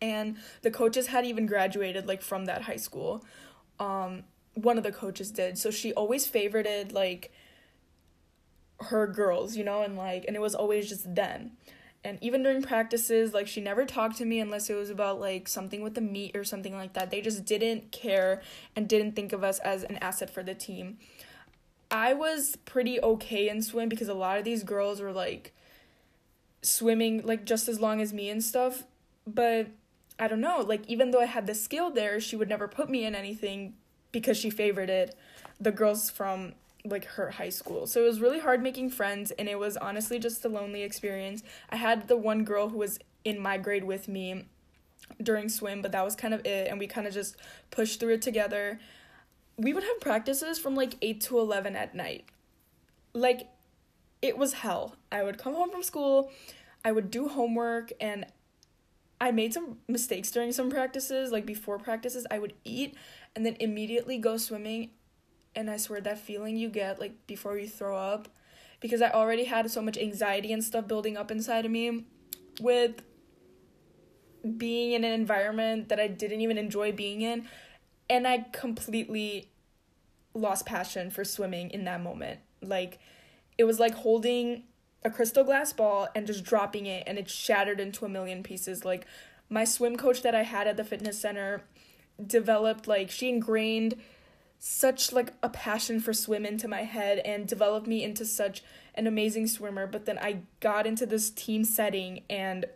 And 0.00 0.36
the 0.62 0.70
coaches 0.70 1.08
had 1.08 1.26
even 1.26 1.46
graduated 1.46 2.06
like 2.06 2.22
from 2.22 2.46
that 2.46 2.62
high 2.62 2.76
school. 2.76 3.24
Um 3.78 4.24
one 4.54 4.78
of 4.78 4.84
the 4.84 4.92
coaches 4.92 5.30
did. 5.30 5.58
So 5.58 5.70
she 5.70 5.92
always 5.92 6.28
favorited 6.28 6.92
like 6.92 7.32
her 8.80 9.06
girls, 9.06 9.56
you 9.56 9.64
know, 9.64 9.82
and 9.82 9.96
like 9.96 10.24
and 10.26 10.34
it 10.34 10.40
was 10.40 10.54
always 10.54 10.88
just 10.88 11.14
them 11.14 11.52
and 12.04 12.18
even 12.20 12.42
during 12.42 12.62
practices 12.62 13.34
like 13.34 13.46
she 13.46 13.60
never 13.60 13.84
talked 13.84 14.16
to 14.18 14.24
me 14.24 14.40
unless 14.40 14.70
it 14.70 14.74
was 14.74 14.90
about 14.90 15.20
like 15.20 15.48
something 15.48 15.82
with 15.82 15.94
the 15.94 16.00
meet 16.00 16.34
or 16.36 16.44
something 16.44 16.74
like 16.74 16.94
that. 16.94 17.10
They 17.10 17.20
just 17.20 17.44
didn't 17.44 17.92
care 17.92 18.40
and 18.74 18.88
didn't 18.88 19.12
think 19.12 19.32
of 19.32 19.44
us 19.44 19.58
as 19.60 19.84
an 19.84 19.96
asset 19.98 20.30
for 20.30 20.42
the 20.42 20.54
team. 20.54 20.98
I 21.90 22.14
was 22.14 22.56
pretty 22.64 23.00
okay 23.00 23.48
in 23.48 23.62
swim 23.62 23.88
because 23.88 24.08
a 24.08 24.14
lot 24.14 24.38
of 24.38 24.44
these 24.44 24.62
girls 24.62 25.00
were 25.00 25.12
like 25.12 25.54
swimming 26.62 27.22
like 27.24 27.44
just 27.44 27.68
as 27.68 27.80
long 27.80 28.00
as 28.00 28.12
me 28.12 28.30
and 28.30 28.42
stuff. 28.42 28.84
But 29.26 29.68
i 30.18 30.28
don't 30.28 30.40
know 30.40 30.58
like 30.60 30.86
even 30.86 31.12
though 31.12 31.20
i 31.20 31.24
had 31.24 31.46
the 31.46 31.54
skill 31.54 31.90
there 31.90 32.20
she 32.20 32.36
would 32.36 32.48
never 32.48 32.68
put 32.68 32.90
me 32.90 33.06
in 33.06 33.14
anything 33.14 33.72
because 34.12 34.36
she 34.36 34.50
favored 34.50 34.90
it. 34.90 35.14
The 35.60 35.72
girls 35.72 36.10
from 36.10 36.54
like 36.84 37.04
her 37.04 37.30
high 37.32 37.48
school. 37.48 37.86
So 37.86 38.02
it 38.02 38.06
was 38.06 38.20
really 38.20 38.38
hard 38.38 38.62
making 38.62 38.90
friends 38.90 39.30
and 39.32 39.48
it 39.48 39.58
was 39.58 39.76
honestly 39.76 40.18
just 40.18 40.44
a 40.44 40.48
lonely 40.48 40.82
experience. 40.82 41.42
I 41.68 41.76
had 41.76 42.08
the 42.08 42.16
one 42.16 42.44
girl 42.44 42.68
who 42.68 42.78
was 42.78 42.98
in 43.24 43.38
my 43.38 43.58
grade 43.58 43.84
with 43.84 44.08
me 44.08 44.46
during 45.22 45.48
swim, 45.48 45.82
but 45.82 45.92
that 45.92 46.04
was 46.04 46.16
kind 46.16 46.32
of 46.32 46.44
it 46.46 46.68
and 46.68 46.78
we 46.78 46.86
kind 46.86 47.06
of 47.06 47.12
just 47.12 47.36
pushed 47.70 48.00
through 48.00 48.14
it 48.14 48.22
together. 48.22 48.80
We 49.56 49.72
would 49.74 49.84
have 49.84 50.00
practices 50.00 50.58
from 50.58 50.74
like 50.74 50.96
8 51.02 51.20
to 51.22 51.38
11 51.38 51.76
at 51.76 51.94
night. 51.94 52.24
Like 53.12 53.48
it 54.22 54.38
was 54.38 54.54
hell. 54.54 54.96
I 55.12 55.22
would 55.22 55.38
come 55.38 55.54
home 55.54 55.70
from 55.70 55.82
school, 55.82 56.30
I 56.84 56.92
would 56.92 57.10
do 57.10 57.28
homework 57.28 57.92
and 58.00 58.26
I 59.20 59.32
made 59.32 59.52
some 59.52 59.78
mistakes 59.86 60.30
during 60.30 60.50
some 60.52 60.70
practices, 60.70 61.30
like 61.30 61.44
before 61.44 61.78
practices, 61.78 62.26
I 62.30 62.38
would 62.38 62.54
eat 62.64 62.96
and 63.36 63.44
then 63.44 63.56
immediately 63.60 64.16
go 64.16 64.38
swimming 64.38 64.90
and 65.54 65.70
I 65.70 65.76
swear 65.76 66.00
that 66.00 66.18
feeling 66.18 66.56
you 66.56 66.68
get 66.68 67.00
like 67.00 67.26
before 67.26 67.58
you 67.58 67.68
throw 67.68 67.96
up 67.96 68.28
because 68.80 69.02
I 69.02 69.10
already 69.10 69.44
had 69.44 69.70
so 69.70 69.82
much 69.82 69.98
anxiety 69.98 70.52
and 70.52 70.62
stuff 70.64 70.86
building 70.88 71.16
up 71.16 71.30
inside 71.30 71.64
of 71.64 71.70
me 71.70 72.04
with 72.60 73.02
being 74.56 74.92
in 74.92 75.04
an 75.04 75.12
environment 75.12 75.88
that 75.88 76.00
I 76.00 76.06
didn't 76.08 76.40
even 76.40 76.56
enjoy 76.56 76.92
being 76.92 77.20
in 77.20 77.46
and 78.08 78.26
I 78.26 78.46
completely 78.52 79.50
lost 80.34 80.66
passion 80.66 81.10
for 81.10 81.24
swimming 81.24 81.70
in 81.70 81.84
that 81.84 82.02
moment. 82.02 82.40
Like 82.62 82.98
it 83.58 83.64
was 83.64 83.78
like 83.78 83.94
holding 83.94 84.64
a 85.04 85.10
crystal 85.10 85.44
glass 85.44 85.72
ball 85.72 86.08
and 86.14 86.26
just 86.26 86.44
dropping 86.44 86.86
it 86.86 87.04
and 87.06 87.18
it 87.18 87.28
shattered 87.28 87.80
into 87.80 88.04
a 88.04 88.08
million 88.08 88.42
pieces. 88.42 88.84
Like 88.84 89.06
my 89.48 89.64
swim 89.64 89.96
coach 89.96 90.22
that 90.22 90.34
I 90.34 90.42
had 90.42 90.66
at 90.66 90.76
the 90.76 90.84
fitness 90.84 91.20
center 91.20 91.64
developed 92.24 92.86
like 92.86 93.10
she 93.10 93.28
ingrained 93.28 93.96
such 94.62 95.12
like 95.12 95.32
a 95.42 95.48
passion 95.48 95.98
for 95.98 96.12
swim 96.12 96.46
into 96.46 96.68
my 96.68 96.82
head 96.82 97.18
and 97.24 97.48
developed 97.48 97.86
me 97.86 98.04
into 98.04 98.24
such 98.24 98.62
an 98.94 99.06
amazing 99.06 99.46
swimmer 99.46 99.86
but 99.86 100.04
then 100.04 100.18
i 100.18 100.40
got 100.60 100.86
into 100.86 101.06
this 101.06 101.30
team 101.30 101.64
setting 101.64 102.22
and 102.28 102.66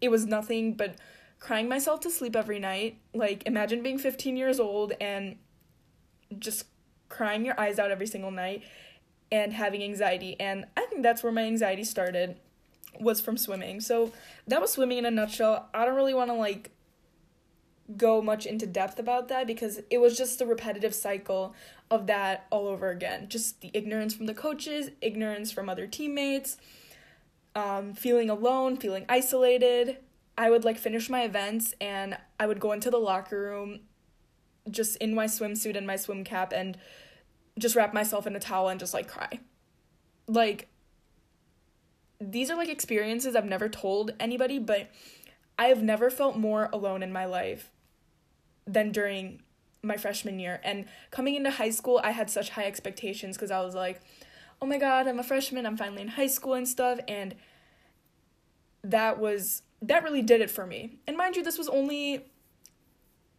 it 0.00 0.10
was 0.10 0.26
nothing 0.26 0.74
but 0.74 0.94
crying 1.40 1.68
myself 1.68 2.00
to 2.00 2.10
sleep 2.10 2.36
every 2.36 2.58
night 2.58 2.98
like 3.14 3.42
imagine 3.46 3.82
being 3.82 3.98
15 3.98 4.36
years 4.36 4.60
old 4.60 4.92
and 5.00 5.36
just 6.38 6.66
crying 7.08 7.44
your 7.44 7.58
eyes 7.58 7.78
out 7.78 7.90
every 7.90 8.06
single 8.06 8.30
night 8.30 8.62
and 9.30 9.52
having 9.52 9.82
anxiety. 9.82 10.38
And 10.40 10.66
I 10.76 10.86
think 10.86 11.02
that's 11.02 11.22
where 11.22 11.32
my 11.32 11.42
anxiety 11.42 11.84
started 11.84 12.36
was 13.00 13.20
from 13.20 13.36
swimming. 13.36 13.80
So 13.80 14.12
that 14.46 14.60
was 14.60 14.72
swimming 14.72 14.98
in 14.98 15.06
a 15.06 15.10
nutshell. 15.10 15.68
I 15.74 15.84
don't 15.84 15.96
really 15.96 16.14
want 16.14 16.30
to 16.30 16.34
like 16.34 16.70
go 17.94 18.20
much 18.20 18.46
into 18.46 18.66
depth 18.66 18.98
about 18.98 19.28
that 19.28 19.46
because 19.46 19.80
it 19.90 19.98
was 19.98 20.16
just 20.16 20.38
the 20.38 20.46
repetitive 20.46 20.94
cycle 20.94 21.54
of 21.90 22.06
that 22.06 22.46
all 22.50 22.66
over 22.66 22.90
again. 22.90 23.28
Just 23.28 23.60
the 23.60 23.70
ignorance 23.74 24.14
from 24.14 24.26
the 24.26 24.34
coaches, 24.34 24.90
ignorance 25.00 25.52
from 25.52 25.68
other 25.68 25.86
teammates, 25.86 26.56
um, 27.54 27.94
feeling 27.94 28.28
alone, 28.28 28.76
feeling 28.76 29.04
isolated. 29.08 29.98
I 30.36 30.50
would 30.50 30.64
like 30.64 30.78
finish 30.78 31.08
my 31.08 31.22
events 31.22 31.74
and 31.80 32.18
I 32.40 32.46
would 32.46 32.60
go 32.60 32.72
into 32.72 32.90
the 32.90 32.98
locker 32.98 33.40
room 33.40 33.80
just 34.68 34.96
in 34.96 35.14
my 35.14 35.26
swimsuit 35.26 35.76
and 35.76 35.86
my 35.86 35.96
swim 35.96 36.24
cap 36.24 36.52
and 36.52 36.76
just 37.58 37.76
wrap 37.76 37.94
myself 37.94 38.26
in 38.26 38.34
a 38.34 38.40
towel 38.40 38.68
and 38.68 38.80
just 38.80 38.92
like 38.92 39.08
cry. 39.08 39.38
Like, 40.26 40.68
these 42.20 42.50
are 42.50 42.56
like 42.56 42.68
experiences 42.68 43.36
I've 43.36 43.46
never 43.46 43.68
told 43.68 44.12
anybody, 44.18 44.58
but 44.58 44.90
I 45.58 45.66
have 45.66 45.82
never 45.82 46.10
felt 46.10 46.36
more 46.36 46.68
alone 46.72 47.02
in 47.02 47.12
my 47.12 47.24
life 47.24 47.70
than 48.66 48.92
during 48.92 49.42
my 49.82 49.96
freshman 49.96 50.38
year. 50.38 50.60
And 50.64 50.86
coming 51.10 51.34
into 51.34 51.50
high 51.50 51.70
school, 51.70 52.00
I 52.02 52.10
had 52.10 52.30
such 52.30 52.50
high 52.50 52.64
expectations 52.64 53.36
because 53.36 53.50
I 53.50 53.60
was 53.60 53.74
like, 53.74 54.00
oh 54.60 54.66
my 54.66 54.78
god, 54.78 55.06
I'm 55.06 55.18
a 55.18 55.24
freshman, 55.24 55.66
I'm 55.66 55.76
finally 55.76 56.02
in 56.02 56.08
high 56.08 56.26
school 56.26 56.54
and 56.54 56.66
stuff. 56.66 56.98
And 57.08 57.34
that 58.82 59.18
was, 59.18 59.62
that 59.82 60.02
really 60.02 60.22
did 60.22 60.40
it 60.40 60.50
for 60.50 60.66
me. 60.66 60.98
And 61.06 61.16
mind 61.16 61.36
you, 61.36 61.42
this 61.42 61.58
was 61.58 61.68
only 61.68 62.24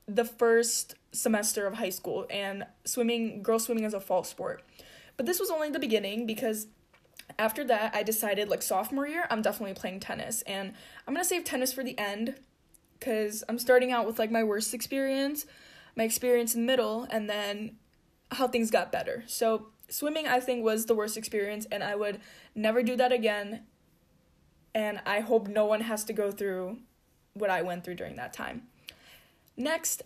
the 0.07 0.25
first 0.25 0.95
semester 1.11 1.67
of 1.67 1.75
high 1.75 1.89
school, 1.89 2.25
and 2.29 2.65
swimming, 2.85 3.43
girl 3.43 3.59
swimming 3.59 3.83
is 3.83 3.93
a 3.93 3.99
fall 3.99 4.23
sport. 4.23 4.63
But 5.17 5.25
this 5.25 5.39
was 5.39 5.49
only 5.49 5.69
the 5.69 5.79
beginning 5.79 6.25
because 6.25 6.67
after 7.37 7.63
that, 7.65 7.93
I 7.93 8.03
decided 8.03 8.49
like 8.49 8.61
sophomore 8.61 9.07
year, 9.07 9.27
I'm 9.29 9.41
definitely 9.41 9.73
playing 9.73 9.99
tennis. 9.99 10.43
And 10.43 10.73
I'm 11.05 11.13
gonna 11.13 11.25
save 11.25 11.43
tennis 11.43 11.73
for 11.73 11.83
the 11.83 11.97
end 11.99 12.35
because 12.99 13.43
I'm 13.47 13.59
starting 13.59 13.91
out 13.91 14.05
with 14.05 14.19
like 14.19 14.31
my 14.31 14.43
worst 14.43 14.73
experience, 14.73 15.45
my 15.95 16.03
experience 16.03 16.55
in 16.55 16.65
middle, 16.65 17.07
and 17.09 17.29
then 17.29 17.77
how 18.31 18.47
things 18.47 18.71
got 18.71 18.91
better. 18.91 19.23
So, 19.27 19.67
swimming, 19.89 20.27
I 20.27 20.39
think, 20.39 20.63
was 20.63 20.85
the 20.85 20.95
worst 20.95 21.17
experience, 21.17 21.65
and 21.71 21.83
I 21.83 21.95
would 21.95 22.19
never 22.55 22.83
do 22.83 22.95
that 22.97 23.11
again. 23.11 23.63
And 24.73 24.99
I 25.05 25.21
hope 25.21 25.47
no 25.47 25.65
one 25.65 25.81
has 25.81 26.03
to 26.05 26.13
go 26.13 26.31
through 26.31 26.77
what 27.33 27.49
I 27.49 27.61
went 27.61 27.83
through 27.83 27.95
during 27.95 28.15
that 28.17 28.33
time. 28.33 28.63
Next, 29.55 30.03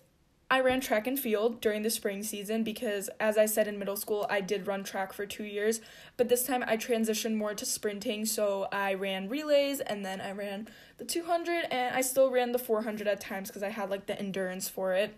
I 0.52 0.60
ran 0.60 0.82
track 0.82 1.08
and 1.08 1.18
field 1.18 1.62
during 1.62 1.82
the 1.82 1.90
spring 1.90 2.24
season 2.24 2.66
because, 2.66 3.10
as 3.22 3.38
I 3.38 3.46
said 3.46 3.70
in 3.70 3.80
middle 3.80 3.96
school, 3.96 4.28
I 4.30 4.42
did 4.42 4.68
run 4.68 4.84
track 4.84 5.14
for 5.14 5.26
two 5.26 5.46
years, 5.46 5.80
but 6.18 6.28
this 6.28 6.44
time 6.44 6.62
I 6.68 6.76
transitioned 6.76 7.38
more 7.38 7.54
to 7.54 7.66
sprinting. 7.66 8.26
So 8.26 8.68
I 8.70 8.94
ran 8.96 9.30
relays 9.30 9.80
and 9.80 10.04
then 10.04 10.20
I 10.20 10.34
ran 10.34 10.68
the 10.98 11.06
200 11.06 11.68
and 11.72 11.96
I 11.96 12.02
still 12.02 12.30
ran 12.30 12.52
the 12.52 12.60
400 12.60 13.08
at 13.08 13.22
times 13.22 13.48
because 13.48 13.64
I 13.64 13.70
had 13.70 13.90
like 13.90 14.08
the 14.08 14.20
endurance 14.20 14.68
for 14.68 14.92
it. 14.94 15.18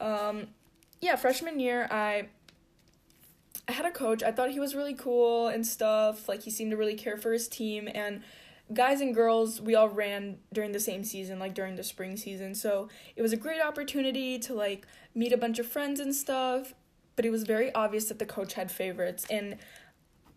Um, 0.00 0.48
yeah, 1.00 1.14
freshman 1.14 1.60
year, 1.60 1.86
I 1.88 2.26
I 3.68 3.72
had 3.72 3.86
a 3.86 3.92
coach. 3.92 4.24
I 4.24 4.32
thought 4.32 4.50
he 4.50 4.58
was 4.58 4.74
really 4.74 4.94
cool 4.94 5.46
and 5.46 5.64
stuff. 5.64 6.28
Like 6.28 6.42
he 6.42 6.50
seemed 6.50 6.72
to 6.72 6.76
really 6.76 6.96
care 6.96 7.16
for 7.16 7.32
his 7.32 7.46
team 7.46 7.88
and 7.94 8.22
guys 8.74 9.00
and 9.00 9.14
girls, 9.14 9.60
we 9.60 9.74
all 9.74 9.88
ran 9.88 10.38
during 10.52 10.72
the 10.72 10.80
same 10.80 11.04
season, 11.04 11.38
like 11.38 11.54
during 11.54 11.76
the 11.76 11.82
spring 11.82 12.16
season. 12.16 12.54
So 12.54 12.88
it 13.16 13.22
was 13.22 13.32
a 13.32 13.36
great 13.36 13.60
opportunity 13.60 14.38
to 14.40 14.54
like 14.54 14.86
meet 15.14 15.32
a 15.32 15.36
bunch 15.36 15.58
of 15.58 15.66
friends 15.66 16.00
and 16.00 16.14
stuff. 16.14 16.74
But 17.14 17.24
it 17.24 17.30
was 17.30 17.42
very 17.42 17.74
obvious 17.74 18.06
that 18.06 18.18
the 18.18 18.26
coach 18.26 18.54
had 18.54 18.70
favorites. 18.70 19.26
And 19.30 19.58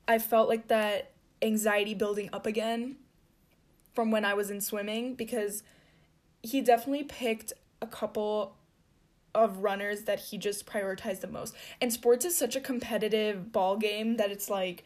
I 0.07 0.19
felt 0.19 0.49
like 0.49 0.67
that 0.67 1.11
anxiety 1.41 1.93
building 1.93 2.29
up 2.33 2.45
again 2.45 2.97
from 3.93 4.11
when 4.11 4.25
I 4.25 4.33
was 4.33 4.49
in 4.49 4.59
swimming 4.59 5.15
because 5.15 5.63
he 6.43 6.61
definitely 6.61 7.03
picked 7.03 7.53
a 7.81 7.87
couple 7.87 8.57
of 9.33 9.59
runners 9.59 10.03
that 10.03 10.19
he 10.19 10.37
just 10.37 10.65
prioritized 10.65 11.21
the 11.21 11.27
most. 11.27 11.55
And 11.81 11.91
sports 11.91 12.25
is 12.25 12.37
such 12.37 12.55
a 12.55 12.61
competitive 12.61 13.51
ball 13.51 13.77
game 13.77 14.17
that 14.17 14.31
it's 14.31 14.49
like 14.49 14.83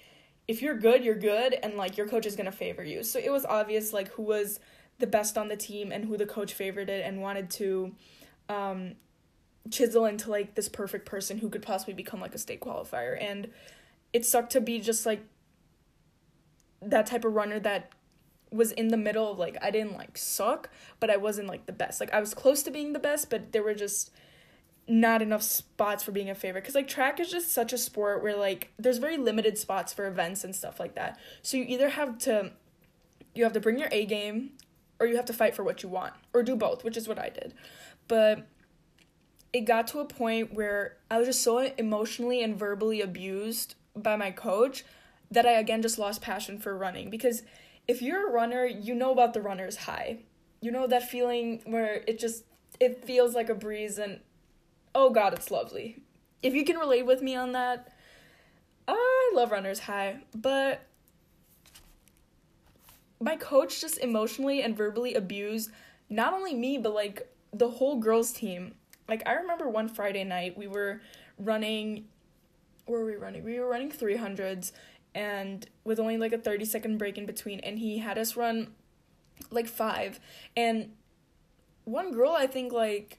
if 0.49 0.63
you're 0.63 0.75
good, 0.75 1.05
you're 1.05 1.13
good, 1.13 1.55
and 1.61 1.75
like 1.75 1.95
your 1.95 2.07
coach 2.07 2.25
is 2.25 2.35
gonna 2.35 2.51
favor 2.51 2.83
you. 2.83 3.03
So 3.03 3.19
it 3.19 3.31
was 3.31 3.45
obvious 3.45 3.93
like 3.93 4.07
who 4.13 4.23
was 4.23 4.59
the 4.97 5.05
best 5.05 5.37
on 5.37 5.47
the 5.47 5.55
team 5.55 5.91
and 5.91 6.05
who 6.05 6.17
the 6.17 6.25
coach 6.25 6.53
favored 6.53 6.89
it 6.89 7.05
and 7.05 7.21
wanted 7.21 7.51
to 7.51 7.95
um, 8.49 8.95
chisel 9.69 10.05
into 10.05 10.31
like 10.31 10.55
this 10.55 10.67
perfect 10.67 11.05
person 11.05 11.37
who 11.37 11.49
could 11.49 11.61
possibly 11.61 11.93
become 11.93 12.19
like 12.19 12.33
a 12.33 12.39
state 12.39 12.61
qualifier. 12.61 13.15
And 13.21 13.51
it 14.11 14.25
sucked 14.25 14.51
to 14.53 14.59
be 14.59 14.79
just 14.79 15.05
like 15.05 15.21
that 16.81 17.05
type 17.05 17.25
of 17.25 17.35
runner 17.35 17.59
that 17.59 17.91
was 18.51 18.71
in 18.71 18.87
the 18.87 18.97
middle 18.97 19.31
of 19.31 19.37
like 19.37 19.55
I 19.61 19.69
didn't 19.69 19.93
like 19.93 20.17
suck, 20.17 20.71
but 20.99 21.11
I 21.11 21.17
wasn't 21.17 21.47
like 21.47 21.67
the 21.67 21.73
best. 21.73 21.99
Like 21.99 22.11
I 22.11 22.19
was 22.19 22.33
close 22.33 22.63
to 22.63 22.71
being 22.71 22.93
the 22.93 22.99
best, 22.99 23.29
but 23.29 23.51
there 23.51 23.61
were 23.61 23.75
just 23.75 24.09
not 24.89 25.21
enough 25.21 25.43
spots 25.43 26.03
for 26.03 26.11
being 26.11 26.29
a 26.29 26.35
favorite. 26.35 26.61
Because 26.61 26.75
like 26.75 26.87
track 26.87 27.19
is 27.19 27.29
just 27.29 27.51
such 27.51 27.71
a 27.71 27.77
sport 27.77 28.23
where 28.23 28.35
like 28.35 28.71
there's 28.79 28.97
very 28.97 29.17
limited 29.17 29.57
spots 29.57 29.93
for 29.93 30.07
events 30.07 30.43
and 30.43 30.55
stuff 30.55 30.79
like 30.79 30.95
that. 30.95 31.19
So 31.43 31.57
you 31.57 31.65
either 31.67 31.89
have 31.89 32.17
to 32.19 32.51
you 33.35 33.43
have 33.43 33.53
to 33.53 33.59
bring 33.59 33.77
your 33.77 33.87
a 33.91 34.05
game 34.05 34.51
or 34.99 35.05
you 35.05 35.15
have 35.15 35.25
to 35.25 35.33
fight 35.33 35.55
for 35.55 35.63
what 35.63 35.83
you 35.83 35.89
want 35.89 36.13
or 36.33 36.41
do 36.41 36.55
both 36.55 36.83
which 36.83 36.97
is 36.97 37.07
what 37.07 37.19
i 37.19 37.29
did. 37.29 37.53
But 38.07 38.47
it 39.53 39.61
got 39.61 39.87
to 39.89 39.99
a 39.99 40.05
point 40.05 40.53
where 40.53 40.97
i 41.11 41.17
was 41.19 41.27
just 41.27 41.43
so 41.43 41.59
emotionally 41.59 42.41
and 42.41 42.57
verbally 42.57 42.99
abused 42.99 43.75
by 43.95 44.15
my 44.15 44.31
coach 44.31 44.83
that 45.29 45.45
i 45.45 45.51
again 45.51 45.83
just 45.83 45.99
lost 45.99 46.21
passion 46.21 46.57
for 46.57 46.75
running. 46.75 47.11
Because 47.11 47.43
if 47.87 48.01
you're 48.01 48.27
a 48.27 48.31
runner 48.31 48.65
you 48.65 48.95
know 48.95 49.11
about 49.11 49.33
the 49.33 49.41
runner's 49.41 49.77
high. 49.77 50.19
You 50.61 50.71
know 50.71 50.87
that 50.87 51.09
feeling 51.09 51.61
where 51.65 52.03
it 52.05 52.19
just 52.19 52.43
it 52.79 53.05
feels 53.05 53.33
like 53.35 53.49
a 53.49 53.55
breeze 53.55 53.97
and 53.97 54.19
oh 54.93 55.09
god, 55.09 55.33
it's 55.33 55.51
lovely. 55.51 56.01
If 56.41 56.53
you 56.53 56.63
can 56.63 56.77
relate 56.77 57.05
with 57.05 57.21
me 57.21 57.35
on 57.35 57.51
that, 57.53 57.93
I 58.87 59.31
love 59.35 59.51
Runner's 59.51 59.79
High, 59.79 60.17
but 60.35 60.81
my 63.21 63.35
coach 63.35 63.81
just 63.81 63.97
emotionally 63.99 64.61
and 64.61 64.75
verbally 64.75 65.13
abused 65.13 65.71
not 66.09 66.33
only 66.33 66.53
me, 66.53 66.77
but 66.77 66.93
like 66.93 67.27
the 67.53 67.69
whole 67.69 67.97
girls' 67.99 68.31
team. 68.31 68.73
Like, 69.07 69.27
I 69.27 69.33
remember 69.33 69.67
one 69.69 69.89
Friday 69.89 70.23
night 70.23 70.57
we 70.57 70.67
were 70.67 71.01
running, 71.37 72.05
where 72.85 72.99
were 73.01 73.05
we 73.05 73.15
running? 73.15 73.43
We 73.43 73.59
were 73.59 73.67
running 73.67 73.91
300s 73.91 74.71
and 75.15 75.67
with 75.83 75.99
only 75.99 76.17
like 76.17 76.33
a 76.33 76.37
30 76.37 76.65
second 76.65 76.97
break 76.97 77.17
in 77.17 77.25
between, 77.25 77.59
and 77.61 77.79
he 77.79 77.97
had 77.99 78.17
us 78.17 78.35
run 78.35 78.73
like 79.51 79.67
five. 79.67 80.19
And 80.55 80.91
one 81.85 82.11
girl, 82.11 82.31
I 82.31 82.47
think, 82.47 82.71
like, 82.71 83.18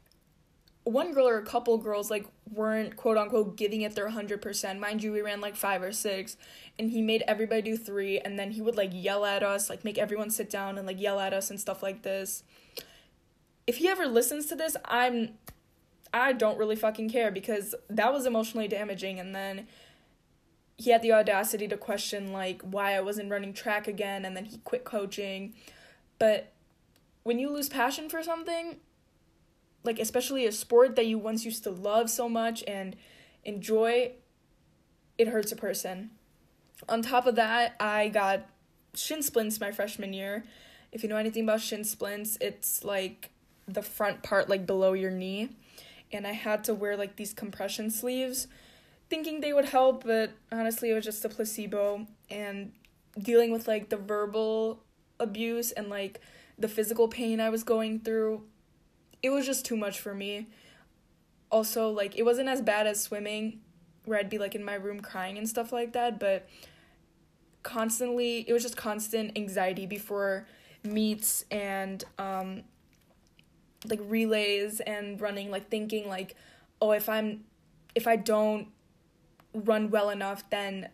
one 0.85 1.13
girl 1.13 1.29
or 1.29 1.39
a 1.39 1.45
couple 1.45 1.77
girls 1.79 2.11
like 2.11 2.27
weren't 2.53 2.97
quote 2.97 3.17
unquote 3.17 3.57
giving 3.57 3.83
it 3.83 3.95
their 3.95 4.09
100% 4.09 4.79
mind 4.79 5.03
you 5.03 5.13
we 5.13 5.21
ran 5.21 5.41
like 5.41 5.57
five 5.57 5.83
or 5.83 5.93
six 5.93 6.37
and 6.79 6.91
he 6.91 7.03
made 7.03 7.23
everybody 7.29 7.63
do 7.63 7.77
three 7.77 8.19
and 8.19 8.39
then 8.39 8.53
he 8.53 8.63
would 8.63 8.77
like 8.77 8.91
yell 8.93 9.25
at 9.25 9.43
us 9.43 9.69
like 9.69 9.85
make 9.85 9.99
everyone 9.99 10.31
sit 10.31 10.49
down 10.49 10.79
and 10.79 10.87
like 10.87 11.01
yell 11.01 11.21
at 11.21 11.33
us 11.33 11.51
and 11.51 11.61
stuff 11.61 11.83
like 11.83 12.03
this. 12.03 12.43
If 13.67 13.77
he 13.77 13.89
ever 13.89 14.07
listens 14.07 14.47
to 14.47 14.57
this 14.57 14.77
i'm 14.85 15.31
i 16.13 16.33
don't 16.33 16.59
really 16.59 16.77
fucking 16.77 17.11
care 17.11 17.31
because 17.31 17.75
that 17.89 18.13
was 18.13 18.27
emotionally 18.27 18.67
damaging 18.67 19.21
and 19.21 19.35
then 19.35 19.67
he 20.77 20.91
had 20.91 21.03
the 21.03 21.13
audacity 21.13 21.69
to 21.69 21.77
question 21.77 22.33
like 22.33 22.63
why 22.63 22.95
i 22.97 23.01
wasn't 23.01 23.31
running 23.31 23.53
track 23.53 23.87
again 23.87 24.25
and 24.25 24.35
then 24.37 24.47
he 24.47 24.59
quit 24.59 24.85
coaching. 24.85 25.53
But 26.19 26.53
when 27.23 27.39
you 27.39 27.51
lose 27.51 27.69
passion 27.69 28.09
for 28.09 28.23
something 28.23 28.77
like 29.83 29.99
especially 29.99 30.47
a 30.47 30.53
sport 30.53 30.97
that 30.97 31.07
you 31.07 31.19
once 31.19 31.45
used 31.45 31.65
to 31.65 31.71
love 31.71 32.11
so 32.11 32.29
much 32.29 32.63
and 32.67 32.97
enjoy 33.45 34.13
it 35.19 35.29
hurts 35.29 35.53
a 35.53 35.57
person. 35.57 36.11
On 36.89 37.03
top 37.03 37.27
of 37.27 37.37
that 37.37 37.77
i 37.81 38.09
got 38.09 38.47
shin 38.95 39.23
splints 39.23 39.61
my 39.61 39.71
freshman 39.71 40.13
year. 40.13 40.45
If 40.93 41.03
you 41.03 41.09
know 41.09 41.17
anything 41.17 41.45
about 41.45 41.61
shin 41.61 41.85
splints 41.85 42.37
it's 42.41 42.85
like 42.85 43.31
the 43.67 43.83
front 43.83 44.23
part 44.23 44.49
like 44.49 44.67
below 44.67 44.93
your 44.93 45.11
knee. 45.11 45.51
And 46.13 46.27
i 46.27 46.33
had 46.33 46.65
to 46.65 46.75
wear 46.75 46.97
like 46.97 47.17
these 47.17 47.33
compression 47.33 47.91
sleeves 47.91 48.47
thinking 49.09 49.41
they 49.41 49.53
would 49.53 49.65
help 49.65 50.05
but 50.05 50.31
honestly 50.53 50.91
it 50.91 50.95
was 50.95 51.05
just 51.05 51.25
a 51.25 51.29
placebo. 51.29 52.07
And 52.31 52.73
dealing 53.19 53.51
with 53.51 53.67
like 53.67 53.89
the 53.89 53.97
verbal 53.97 54.83
abuse 55.19 55.73
and 55.73 55.89
like 55.89 56.21
the 56.59 56.69
physical 56.69 57.09
pain 57.09 57.41
i 57.41 57.49
was 57.49 57.65
going 57.65 57.99
through 57.99 58.43
it 59.23 59.31
was 59.31 59.47
just 59.47 59.65
too 59.65 59.77
much 59.77 60.01
for 60.01 60.15
me. 60.15 60.49
Also, 61.51 61.91
like 61.91 62.17
it 62.17 62.23
wasn't 62.23 62.49
as 62.49 62.63
bad 62.63 62.87
as 62.87 63.01
swimming 63.03 63.61
where 64.05 64.19
I'd 64.19 64.31
be 64.31 64.39
like 64.39 64.55
in 64.55 64.65
my 64.65 64.75
room 64.75 65.01
crying 65.01 65.37
and 65.37 65.49
stuff 65.49 65.73
like 65.73 65.93
that, 65.93 66.19
but 66.19 66.49
constantly 67.63 68.45
it 68.49 68.53
was 68.53 68.63
just 68.63 68.77
constant 68.77 69.37
anxiety 69.37 69.85
before 69.85 70.47
meets 70.83 71.45
and 71.51 72.05
um 72.19 72.63
like 73.87 74.01
relays 74.05 74.81
and 74.81 75.21
running 75.21 75.51
like 75.51 75.69
thinking 75.69 76.09
like 76.09 76.35
oh 76.81 76.93
if 76.93 77.07
I'm 77.07 77.45
if 77.95 78.07
I 78.07 78.17
don't 78.17 78.69
run 79.55 79.91
well 79.91 80.11
enough, 80.11 80.49
then, 80.51 80.89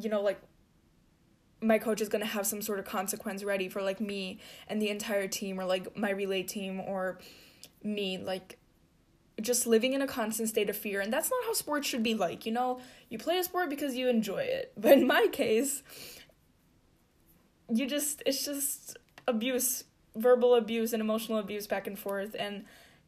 you 0.00 0.08
know, 0.08 0.22
like 0.22 0.40
my 1.60 1.78
coach 1.78 2.00
is 2.00 2.08
going 2.08 2.20
to 2.20 2.28
have 2.28 2.46
some 2.46 2.60
sort 2.60 2.78
of 2.78 2.84
consequence 2.84 3.42
ready 3.42 3.68
for 3.68 3.82
like 3.82 4.00
me 4.00 4.38
and 4.68 4.80
the 4.80 4.90
entire 4.90 5.26
team 5.26 5.58
or 5.58 5.64
like 5.64 5.96
my 5.96 6.10
relay 6.10 6.42
team 6.42 6.80
or 6.80 7.18
me 7.86 8.18
like 8.18 8.58
just 9.40 9.66
living 9.66 9.92
in 9.92 10.00
a 10.00 10.06
constant 10.06 10.48
state 10.48 10.70
of 10.70 10.76
fear 10.76 11.00
and 11.00 11.12
that's 11.12 11.30
not 11.30 11.44
how 11.44 11.52
sports 11.52 11.86
should 11.86 12.02
be 12.02 12.14
like 12.14 12.46
you 12.46 12.52
know? 12.52 12.80
You 13.08 13.18
play 13.18 13.38
a 13.38 13.44
sport 13.44 13.70
because 13.70 13.94
you 13.96 14.08
enjoy 14.08 14.42
it. 14.42 14.72
But 14.78 14.92
in 14.92 15.06
my 15.06 15.28
case 15.30 15.82
you 17.68 17.86
just 17.86 18.22
it's 18.26 18.44
just 18.44 18.96
abuse 19.26 19.84
verbal 20.14 20.54
abuse 20.54 20.92
and 20.92 21.00
emotional 21.00 21.38
abuse 21.38 21.66
back 21.66 21.86
and 21.86 21.98
forth 21.98 22.34
and 22.38 22.64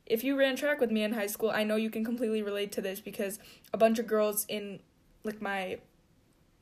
if 0.06 0.24
you 0.24 0.36
ran 0.36 0.56
track 0.56 0.80
with 0.80 0.90
me 0.90 1.02
in 1.02 1.12
high 1.12 1.26
school 1.26 1.50
i 1.50 1.64
know 1.64 1.76
you 1.76 1.90
can 1.90 2.04
completely 2.04 2.42
relate 2.42 2.72
to 2.72 2.80
this 2.80 3.00
because 3.00 3.38
a 3.72 3.78
bunch 3.78 3.98
of 3.98 4.06
girls 4.06 4.44
in 4.48 4.80
like 5.24 5.40
my 5.40 5.78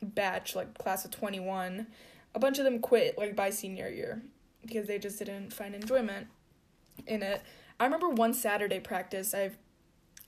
batch 0.02 0.54
like 0.54 0.76
class 0.78 1.04
of 1.04 1.10
21 1.10 1.86
a 2.34 2.38
bunch 2.38 2.58
of 2.58 2.64
them 2.64 2.78
quit 2.78 3.16
like 3.16 3.34
by 3.34 3.50
senior 3.50 3.88
year 3.88 4.22
because 4.62 4.86
they 4.86 4.98
just 4.98 5.18
didn't 5.18 5.52
find 5.52 5.74
enjoyment 5.74 6.26
in 7.06 7.22
it 7.22 7.42
i 7.78 7.84
remember 7.84 8.08
one 8.08 8.34
saturday 8.34 8.80
practice 8.80 9.34
i've 9.34 9.56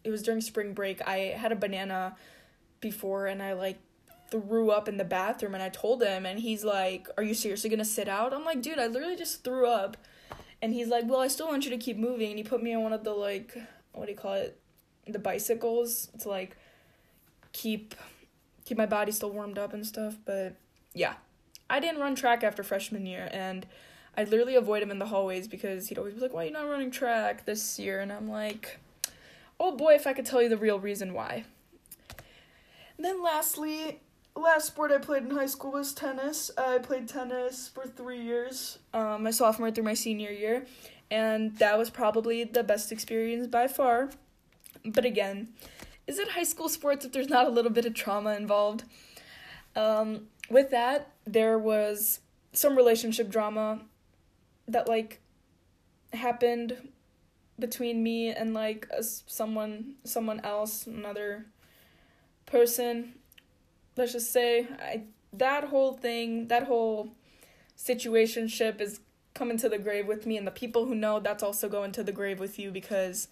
it 0.05 0.11
was 0.11 0.23
during 0.23 0.41
spring 0.41 0.73
break 0.73 1.07
i 1.07 1.35
had 1.37 1.53
a 1.53 1.57
banana 1.57 2.17
before 2.81 3.27
and 3.27 3.43
i 3.43 3.53
like 3.53 3.79
threw 4.31 4.71
up 4.71 4.89
in 4.89 4.97
the 4.97 5.05
bathroom 5.05 5.55
and 5.55 5.63
I 5.63 5.69
told 5.69 6.03
him 6.03 6.27
and 6.27 6.39
he's 6.41 6.65
like, 6.65 7.09
"Are 7.17 7.23
you 7.23 7.35
seriously 7.35 7.71
going 7.71 7.79
to 7.79 7.85
sit 7.85 8.09
out?" 8.09 8.35
I'm 8.35 8.45
like, 8.45 8.63
"Dude, 8.63 8.79
I 8.79 8.87
literally 8.87 9.17
just 9.17 9.43
threw 9.43 9.67
up." 9.67 9.97
And 10.61 10.73
he's 10.75 10.89
like, 10.89 11.09
"Well, 11.09 11.21
I 11.21 11.29
still 11.29 11.49
want 11.49 11.65
you 11.65 11.71
to 11.71 11.79
keep 11.79 11.97
moving." 11.97 12.31
And 12.31 12.39
he 12.39 12.45
put 12.45 12.63
me 12.63 12.75
on 12.75 12.83
one 12.83 12.93
of 12.93 13.05
the 13.05 13.13
like 13.13 13.57
what 13.93 14.07
do 14.07 14.13
you 14.13 14.19
call 14.19 14.35
it? 14.35 14.59
The 15.07 15.19
bicycles 15.19 16.09
to 16.21 16.29
like 16.29 16.57
keep 17.53 17.95
keep 18.65 18.77
my 18.77 18.87
body 18.87 19.13
still 19.13 19.31
warmed 19.31 19.59
up 19.59 19.73
and 19.73 19.87
stuff, 19.87 20.17
but 20.25 20.57
yeah. 20.95 21.15
I 21.71 21.81
didn't 21.81 22.01
run 22.01 22.15
track 22.15 22.43
after 22.43 22.63
freshman 22.63 23.05
year 23.05 23.29
and 23.31 23.67
I 24.19 24.25
literally 24.25 24.57
avoid 24.57 24.83
him 24.83 24.91
in 24.91 24.99
the 24.99 25.07
hallways 25.07 25.47
because 25.47 25.89
he'd 25.89 25.97
always 25.97 26.15
be 26.15 26.21
like, 26.21 26.33
"Why 26.33 26.43
are 26.43 26.47
you 26.47 26.51
not 26.51 26.69
running 26.69 26.91
track 26.91 27.45
this 27.45 27.79
year?" 27.79 28.01
And 28.01 28.13
I'm 28.13 28.29
like, 28.29 28.81
"Oh 29.61 29.77
boy, 29.77 29.95
if 29.95 30.09
I 30.09 30.13
could 30.13 30.27
tell 30.27 30.43
you 30.43 30.49
the 30.49 30.57
real 30.57 30.81
reason 30.81 31.15
why." 31.15 31.45
And 32.97 33.07
then 33.07 33.23
lastly, 33.23 34.01
last 34.35 34.67
sport 34.67 34.91
I 34.91 34.99
played 34.99 35.23
in 35.23 35.31
high 35.31 35.47
school 35.47 35.71
was 35.71 35.93
tennis. 35.93 36.51
I 36.59 36.79
played 36.79 37.09
tennis 37.09 37.69
for 37.69 37.87
three 37.87 38.21
years, 38.21 38.81
um, 38.93 39.23
my 39.23 39.31
sophomore 39.31 39.71
through 39.71 39.85
my 39.85 39.95
senior 39.95 40.33
year, 40.33 40.67
and 41.13 41.57
that 41.59 41.79
was 41.79 41.89
probably 41.89 42.43
the 42.43 42.65
best 42.65 42.91
experience 42.91 43.47
by 43.47 43.69
far. 43.69 44.11
But 44.85 45.05
again, 45.05 45.51
is 46.09 46.19
it 46.19 46.31
high 46.31 46.43
school 46.43 46.69
sports 46.69 47.05
if 47.05 47.13
there's 47.13 47.29
not 47.29 47.47
a 47.47 47.51
little 47.51 47.71
bit 47.71 47.87
of 47.87 47.95
trauma 47.95 48.35
involved? 48.35 48.83
Um, 49.77 50.27
with 50.51 50.71
that, 50.71 51.13
there 51.25 51.57
was 51.57 52.19
some 52.53 52.77
relationship 52.77 53.29
drama 53.29 53.83
that 54.69 54.89
like 54.89 55.21
happened 56.13 56.77
between 57.59 58.03
me 58.03 58.31
and 58.31 58.55
like 58.55 58.87
a, 58.97 59.03
someone 59.03 59.95
someone 60.05 60.41
else 60.41 60.87
another 60.87 61.47
person 62.47 63.15
let's 63.97 64.13
just 64.13 64.33
say 64.33 64.67
I 64.81 65.03
that 65.33 65.65
whole 65.65 65.93
thing, 65.93 66.49
that 66.49 66.65
whole 66.65 67.11
situationship 67.77 68.81
is 68.81 69.01
coming 69.35 69.57
to 69.59 69.69
the 69.69 69.79
grave 69.79 70.07
with 70.07 70.27
me 70.27 70.37
and 70.37 70.47
the 70.47 70.53
people 70.53 70.87
who 70.87 70.95
know 70.95 71.21
that's 71.21 71.43
also 71.43 71.69
going 71.69 71.93
to 71.93 72.03
the 72.03 72.13
grave 72.13 72.41
with 72.41 72.59
you 72.59 72.71
because 72.71 73.29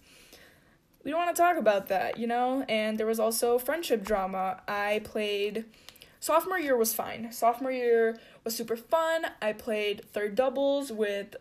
we 1.03 1.11
don't 1.11 1.19
want 1.19 1.35
to 1.35 1.41
talk 1.41 1.57
about 1.57 1.87
that, 1.87 2.17
you 2.17 2.27
know? 2.27 2.63
And 2.69 2.97
there 2.97 3.07
was 3.07 3.19
also 3.19 3.57
friendship 3.57 4.03
drama. 4.03 4.61
I 4.67 5.01
played 5.03 5.65
sophomore 6.19 6.59
year 6.59 6.77
was 6.77 6.93
fine. 6.93 7.31
Sophomore 7.31 7.71
year 7.71 8.17
was 8.43 8.55
super 8.55 8.75
fun. 8.75 9.25
I 9.41 9.53
played 9.53 10.03
third 10.11 10.35
doubles 10.35 10.91
with 10.91 11.35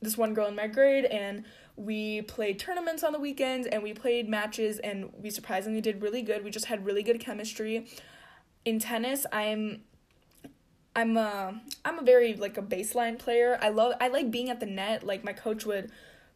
this 0.00 0.18
one 0.18 0.34
girl 0.34 0.48
in 0.48 0.56
my 0.56 0.66
grade 0.66 1.04
and 1.04 1.44
we 1.76 2.22
played 2.22 2.58
tournaments 2.58 3.02
on 3.02 3.12
the 3.12 3.18
weekends 3.20 3.66
and 3.66 3.82
we 3.82 3.94
played 3.94 4.28
matches 4.28 4.78
and 4.78 5.10
we 5.18 5.30
surprisingly 5.30 5.80
did 5.80 6.02
really 6.02 6.22
good. 6.22 6.44
We 6.44 6.50
just 6.50 6.66
had 6.66 6.84
really 6.84 7.02
good 7.02 7.20
chemistry 7.20 7.86
in 8.64 8.78
tennis, 8.78 9.26
I'm 9.32 9.82
I'm 10.94 11.16
a 11.16 11.60
I'm 11.84 11.98
a 11.98 12.02
very 12.02 12.34
like 12.34 12.58
a 12.58 12.62
baseline 12.62 13.18
player. 13.18 13.58
I 13.60 13.70
love 13.70 13.94
I 14.00 14.08
like 14.08 14.30
being 14.30 14.50
at 14.50 14.60
the 14.60 14.66
net. 14.66 15.04
Like 15.04 15.24
my 15.24 15.32
coach 15.32 15.64
would 15.64 15.90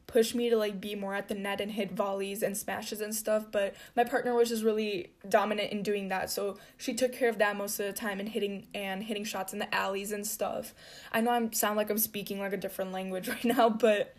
push 0.06 0.34
me 0.34 0.48
to 0.50 0.56
like 0.56 0.80
be 0.80 0.94
more 0.94 1.14
at 1.14 1.28
the 1.28 1.34
net 1.34 1.60
and 1.60 1.72
hit 1.72 1.90
volleys 1.90 2.42
and 2.42 2.56
smashes 2.56 3.00
and 3.00 3.14
stuff, 3.14 3.46
but 3.50 3.74
my 3.96 4.04
partner 4.04 4.34
was 4.34 4.48
just 4.48 4.62
really 4.62 5.10
dominant 5.28 5.72
in 5.72 5.82
doing 5.82 6.08
that. 6.08 6.30
So 6.30 6.58
she 6.76 6.94
took 6.94 7.12
care 7.12 7.28
of 7.28 7.38
that 7.38 7.56
most 7.56 7.80
of 7.80 7.86
the 7.86 7.92
time 7.92 8.20
and 8.20 8.28
hitting 8.28 8.68
and 8.74 9.02
hitting 9.02 9.24
shots 9.24 9.52
in 9.52 9.58
the 9.58 9.74
alleys 9.74 10.12
and 10.12 10.26
stuff. 10.26 10.74
I 11.12 11.20
know 11.20 11.30
I 11.30 11.48
sound 11.52 11.76
like 11.76 11.90
I'm 11.90 11.98
speaking 11.98 12.38
like 12.38 12.52
a 12.52 12.56
different 12.56 12.92
language 12.92 13.28
right 13.28 13.44
now, 13.44 13.68
but 13.68 14.14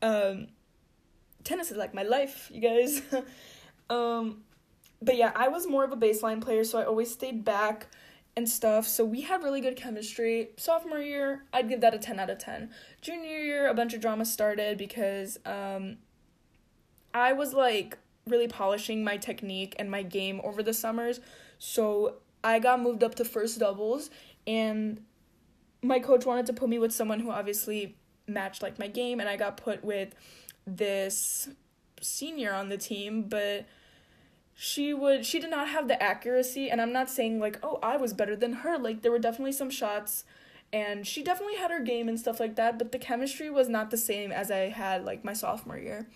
um 0.00 0.48
tennis 1.44 1.70
is 1.70 1.76
like 1.76 1.92
my 1.92 2.04
life, 2.04 2.50
you 2.52 2.60
guys. 2.60 3.02
um 3.90 4.42
but 5.00 5.16
yeah, 5.16 5.30
I 5.36 5.48
was 5.48 5.68
more 5.68 5.84
of 5.84 5.92
a 5.92 5.96
baseline 5.96 6.40
player, 6.40 6.64
so 6.64 6.78
I 6.78 6.84
always 6.84 7.12
stayed 7.12 7.44
back 7.44 7.86
and 8.38 8.48
stuff. 8.48 8.86
So 8.86 9.04
we 9.04 9.22
had 9.22 9.42
really 9.42 9.60
good 9.60 9.76
chemistry. 9.76 10.50
Sophomore 10.56 11.00
year, 11.00 11.42
I'd 11.52 11.68
give 11.68 11.80
that 11.80 11.92
a 11.92 11.98
10 11.98 12.20
out 12.20 12.30
of 12.30 12.38
10. 12.38 12.70
Junior 13.02 13.36
year, 13.36 13.68
a 13.68 13.74
bunch 13.74 13.94
of 13.94 14.00
drama 14.00 14.24
started 14.24 14.78
because 14.78 15.38
um 15.44 15.98
I 17.12 17.32
was 17.32 17.52
like 17.52 17.98
really 18.26 18.46
polishing 18.46 19.02
my 19.02 19.16
technique 19.16 19.74
and 19.78 19.90
my 19.90 20.04
game 20.04 20.40
over 20.44 20.62
the 20.62 20.72
summers. 20.72 21.18
So 21.58 22.14
I 22.44 22.60
got 22.60 22.80
moved 22.80 23.02
up 23.02 23.16
to 23.16 23.24
first 23.24 23.58
doubles 23.58 24.08
and 24.46 25.00
my 25.82 25.98
coach 25.98 26.24
wanted 26.24 26.46
to 26.46 26.52
put 26.52 26.68
me 26.68 26.78
with 26.78 26.92
someone 26.92 27.18
who 27.18 27.30
obviously 27.30 27.96
matched 28.28 28.62
like 28.62 28.78
my 28.78 28.86
game 28.86 29.18
and 29.18 29.28
I 29.28 29.36
got 29.36 29.56
put 29.56 29.82
with 29.82 30.14
this 30.64 31.48
senior 32.00 32.54
on 32.54 32.68
the 32.68 32.78
team, 32.78 33.24
but 33.24 33.66
she 34.60 34.92
would 34.92 35.24
she 35.24 35.38
did 35.38 35.50
not 35.50 35.68
have 35.68 35.86
the 35.86 36.02
accuracy 36.02 36.68
and 36.68 36.80
i'm 36.80 36.92
not 36.92 37.08
saying 37.08 37.38
like 37.38 37.60
oh 37.62 37.78
i 37.80 37.96
was 37.96 38.12
better 38.12 38.34
than 38.34 38.54
her. 38.54 38.76
Like 38.76 39.02
there 39.02 39.12
were 39.12 39.20
definitely 39.20 39.52
some 39.52 39.70
shots 39.70 40.24
and 40.72 41.06
she 41.06 41.22
definitely 41.22 41.54
had 41.54 41.70
her 41.70 41.78
game 41.78 42.08
and 42.08 42.18
stuff 42.18 42.40
like 42.40 42.56
that 42.56 42.76
but 42.76 42.90
the 42.90 42.98
chemistry 42.98 43.50
was 43.50 43.68
not 43.68 43.92
the 43.92 43.96
same 43.96 44.32
as 44.32 44.50
i 44.50 44.68
had 44.68 45.04
like 45.04 45.24
my 45.24 45.32
sophomore 45.32 45.78
year. 45.78 46.08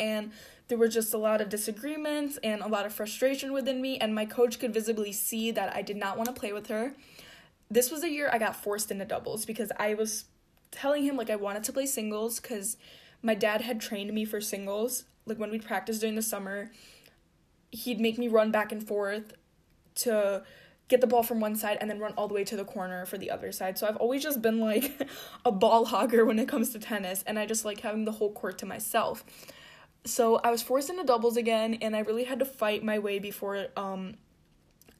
And 0.00 0.32
there 0.66 0.78
were 0.78 0.88
just 0.88 1.14
a 1.14 1.18
lot 1.18 1.40
of 1.40 1.48
disagreements 1.48 2.40
and 2.42 2.60
a 2.60 2.66
lot 2.66 2.86
of 2.86 2.92
frustration 2.92 3.52
within 3.52 3.80
me 3.80 3.98
and 3.98 4.16
my 4.16 4.24
coach 4.24 4.58
could 4.58 4.74
visibly 4.74 5.12
see 5.12 5.52
that 5.52 5.72
i 5.72 5.80
did 5.80 5.96
not 5.96 6.16
want 6.16 6.26
to 6.26 6.34
play 6.34 6.52
with 6.52 6.66
her. 6.66 6.94
This 7.70 7.92
was 7.92 8.02
a 8.02 8.10
year 8.10 8.28
i 8.32 8.38
got 8.38 8.56
forced 8.56 8.90
into 8.90 9.04
doubles 9.04 9.44
because 9.44 9.70
i 9.78 9.94
was 9.94 10.24
telling 10.72 11.04
him 11.04 11.16
like 11.16 11.30
i 11.30 11.36
wanted 11.36 11.62
to 11.62 11.72
play 11.72 11.86
singles 11.86 12.40
because 12.40 12.76
my 13.22 13.36
dad 13.36 13.60
had 13.60 13.80
trained 13.80 14.12
me 14.12 14.24
for 14.24 14.40
singles 14.40 15.04
like 15.24 15.38
when 15.38 15.52
we'd 15.52 15.64
practice 15.64 16.00
during 16.00 16.16
the 16.16 16.22
summer 16.22 16.72
he'd 17.70 18.00
make 18.00 18.18
me 18.18 18.28
run 18.28 18.50
back 18.50 18.72
and 18.72 18.86
forth 18.86 19.32
to 19.96 20.42
get 20.88 21.00
the 21.00 21.06
ball 21.06 21.22
from 21.22 21.40
one 21.40 21.54
side 21.54 21.78
and 21.80 21.88
then 21.88 22.00
run 22.00 22.12
all 22.16 22.26
the 22.26 22.34
way 22.34 22.42
to 22.44 22.56
the 22.56 22.64
corner 22.64 23.06
for 23.06 23.16
the 23.16 23.30
other 23.30 23.52
side. 23.52 23.78
So 23.78 23.86
I've 23.86 23.96
always 23.96 24.22
just 24.22 24.42
been 24.42 24.58
like 24.58 25.08
a 25.44 25.52
ball 25.52 25.86
hogger 25.86 26.26
when 26.26 26.38
it 26.38 26.48
comes 26.48 26.70
to 26.70 26.78
tennis 26.78 27.22
and 27.26 27.38
I 27.38 27.46
just 27.46 27.64
like 27.64 27.80
having 27.80 28.04
the 28.04 28.12
whole 28.12 28.32
court 28.32 28.58
to 28.58 28.66
myself. 28.66 29.24
So 30.04 30.36
I 30.42 30.50
was 30.50 30.62
forced 30.62 30.90
into 30.90 31.04
doubles 31.04 31.36
again 31.36 31.74
and 31.74 31.94
I 31.94 32.00
really 32.00 32.24
had 32.24 32.40
to 32.40 32.44
fight 32.44 32.82
my 32.82 32.98
way 32.98 33.18
before 33.18 33.68
um 33.76 34.16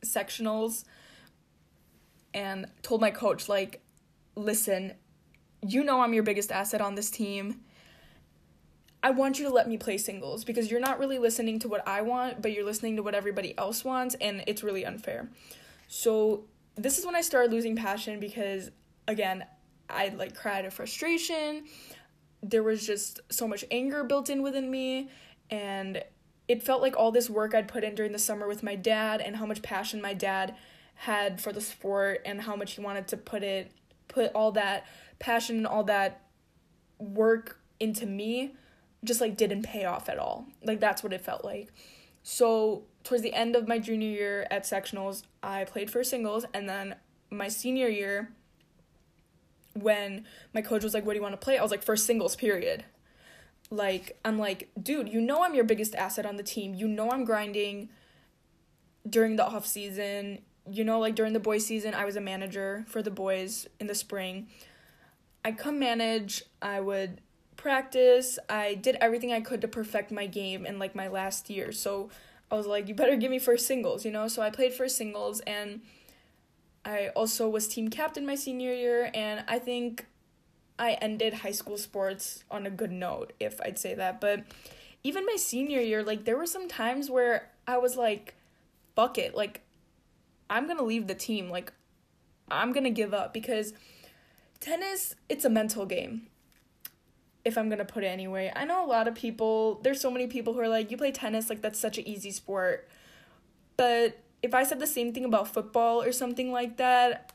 sectionals 0.05 0.85
and 2.33 2.67
told 2.83 3.01
my 3.01 3.11
coach 3.11 3.49
like 3.49 3.83
listen, 4.37 4.95
you 5.67 5.83
know 5.83 6.01
I'm 6.01 6.15
your 6.15 6.23
biggest 6.23 6.53
asset 6.53 6.81
on 6.81 6.95
this 6.95 7.11
team 7.11 7.61
I 9.03 9.11
want 9.11 9.39
you 9.39 9.47
to 9.47 9.53
let 9.53 9.69
me 9.69 9.79
play 9.79 9.97
singles 9.97 10.45
because 10.45 10.71
you're 10.71 10.81
not 10.81 10.99
really 10.99 11.19
listening 11.19 11.59
to 11.61 11.69
what 11.69 11.87
I 11.89 12.03
want, 12.03 12.43
but 12.43 12.53
you're 12.53 12.65
listening 12.65 12.97
to 12.97 13.03
what 13.03 13.15
everybody 13.15 13.57
else 13.57 13.85
wants, 13.85 14.15
and 14.21 14.45
it's 14.47 14.63
really 14.63 14.85
unfair. 14.85 15.29
So, 15.89 16.45
this 16.77 16.99
is 16.99 17.07
when 17.07 17.15
I 17.15 17.21
started 17.21 17.51
losing 17.51 17.77
passion 17.77 18.21
because, 18.21 18.71
again, 19.09 19.45
I 19.89 20.09
like 20.09 20.35
cried 20.35 20.65
of 20.65 20.75
frustration. 20.75 21.65
There 22.43 22.63
was 22.63 22.87
just 22.87 23.21
so 23.31 23.49
much 23.49 23.65
anger 23.71 24.05
built 24.05 24.31
in 24.31 24.43
within 24.43 24.71
me, 24.71 25.09
and 25.51 26.03
it 26.47 26.63
felt 26.63 26.83
like 26.83 26.97
all 26.97 27.11
this 27.11 27.31
work 27.31 27.55
I'd 27.55 27.69
put 27.69 27.85
in 27.85 27.95
during 27.95 28.13
the 28.13 28.19
summer 28.19 28.47
with 28.47 28.63
my 28.63 28.77
dad 28.77 29.21
and 29.21 29.37
how 29.37 29.47
much 29.47 29.63
passion 29.63 30.01
my 30.01 30.15
dad 30.15 30.55
had 30.95 31.41
for 31.41 31.53
the 31.53 31.61
sport 31.61 32.21
and 32.27 32.43
how 32.43 32.55
much 32.55 32.75
he 32.75 32.83
wanted 32.83 33.09
to 33.09 33.17
put 33.17 33.43
it, 33.43 33.73
put 34.09 34.31
all 34.35 34.53
that 34.53 34.87
passion 35.19 35.57
and 35.57 35.67
all 35.67 35.85
that 35.85 36.23
work 36.99 37.61
into 37.79 38.05
me 38.05 38.55
just 39.05 39.21
like 39.21 39.37
didn't 39.37 39.63
pay 39.63 39.85
off 39.85 40.09
at 40.09 40.19
all. 40.19 40.47
Like 40.65 40.81
that's 40.81 41.03
what 41.03 41.13
it 41.13 41.21
felt 41.21 41.45
like. 41.45 41.73
So 42.23 42.83
towards 43.05 43.23
the 43.23 43.33
end 43.33 43.57
of 43.57 43.67
my 43.67 43.79
junior 43.79 44.09
year 44.09 44.47
at 44.51 44.65
sectionals, 44.65 45.23
I 45.43 45.65
played 45.65 45.91
for 45.91 46.05
singles 46.05 46.45
and 46.53 46.69
then 46.69 46.97
my 47.31 47.49
senior 47.49 47.89
year 47.89 48.31
when 49.75 50.25
my 50.53 50.63
coach 50.63 50.83
was 50.83 50.95
like, 50.95 51.05
What 51.07 51.15
do 51.15 51.19
you 51.19 51.23
want 51.23 51.33
to 51.33 51.45
play? 51.45 51.59
I 51.59 51.63
was 51.63 51.71
like, 51.71 51.83
First 51.83 52.07
singles, 52.07 52.37
period. 52.37 52.85
Like, 53.71 54.19
I'm 54.25 54.37
like, 54.37 54.69
dude, 54.81 55.09
you 55.09 55.21
know 55.21 55.45
I'm 55.45 55.55
your 55.55 55.65
biggest 55.65 55.95
asset 55.95 56.27
on 56.27 56.37
the 56.37 56.43
team. 56.43 56.75
You 56.75 56.89
know 56.89 57.11
I'm 57.11 57.25
grinding 57.25 57.89
during 59.09 59.37
the 59.37 59.47
off 59.47 59.65
season, 59.67 60.41
you 60.69 60.85
know, 60.85 60.99
like 60.99 61.15
during 61.15 61.33
the 61.33 61.41
boys 61.41 61.67
season, 61.67 61.95
I 61.95 62.05
was 62.05 62.17
a 62.17 62.21
manager 62.21 62.85
for 62.89 63.03
the 63.03 63.11
boys 63.11 63.67
in 63.79 63.87
the 63.87 63.95
spring. 63.95 64.49
I'd 65.45 65.57
come 65.57 65.79
manage, 65.79 66.43
I 66.61 66.81
would 66.81 67.21
practice, 67.61 68.39
I 68.49 68.75
did 68.75 68.97
everything 69.01 69.33
I 69.33 69.41
could 69.41 69.61
to 69.61 69.69
perfect 69.69 70.11
my 70.11 70.27
game 70.27 70.65
in 70.65 70.79
like 70.79 70.95
my 70.95 71.09
last 71.09 71.51
year. 71.51 71.73
So 71.73 72.11
I 72.51 72.57
was 72.57 72.67
like, 72.67 72.89
you 72.89 72.95
better 72.95 73.17
give 73.17 73.31
me 73.31 73.39
first 73.39 73.67
singles, 73.67 74.05
you 74.05 74.11
know? 74.11 74.29
So 74.29 74.43
I 74.43 74.51
played 74.51 74.73
first 74.73 74.97
singles 74.97 75.41
and 75.41 75.83
I 76.85 77.09
also 77.09 77.49
was 77.49 77.69
team 77.69 77.89
captain 77.89 78.25
my 78.27 78.35
senior 78.35 78.73
year 78.73 79.11
and 79.15 79.45
I 79.47 79.59
think 79.59 80.07
I 80.79 80.93
ended 81.03 81.35
high 81.35 81.53
school 81.53 81.77
sports 81.77 82.45
on 82.51 82.65
a 82.65 82.71
good 82.71 82.91
note, 82.91 83.35
if 83.39 83.61
I'd 83.61 83.79
say 83.79 83.95
that. 83.95 84.21
But 84.21 84.45
even 85.05 85.27
my 85.27 85.37
senior 85.37 85.81
year, 85.81 86.03
like 86.03 86.25
there 86.25 86.39
were 86.39 86.47
some 86.47 86.67
times 86.67 87.11
where 87.11 87.51
I 87.67 87.77
was 87.77 87.97
like, 87.97 88.35
fuck 88.97 89.19
it, 89.19 89.35
like 89.35 89.61
I'm 90.49 90.67
gonna 90.67 90.83
leave 90.83 91.07
the 91.07 91.15
team. 91.15 91.51
Like 91.51 91.75
I'm 92.51 92.73
gonna 92.73 92.91
give 92.91 93.13
up 93.13 93.35
because 93.35 93.75
tennis, 94.61 95.15
it's 95.29 95.45
a 95.45 95.51
mental 95.51 95.85
game. 95.85 96.30
If 97.45 97.57
I'm 97.57 97.69
gonna 97.69 97.85
put 97.85 98.05
it 98.05 98.09
anyway. 98.09 98.53
I 98.55 98.65
know 98.65 98.85
a 98.85 98.89
lot 98.89 99.09
of 99.09 99.15
people, 99.15 99.81
there's 99.83 100.01
so 100.01 100.11
many 100.11 100.27
people 100.27 100.53
who 100.53 100.61
are 100.61 100.69
like, 100.69 100.91
you 100.91 100.97
play 100.97 101.13
tennis, 101.13 101.49
like 101.49 101.63
that's 101.63 101.79
such 101.79 101.99
an 101.99 102.07
easy 102.07 102.31
sport. 102.31 102.89
But 103.77 104.19
if 104.43 104.55
I 104.55 104.65
said 104.65 104.79
the 104.79 104.87
same 104.87 105.13
thing 105.13 105.25
about 105.25 105.49
football 105.49 106.03
or 106.03 106.13
something 106.13 106.53
like 106.53 106.77
that, 106.77 107.33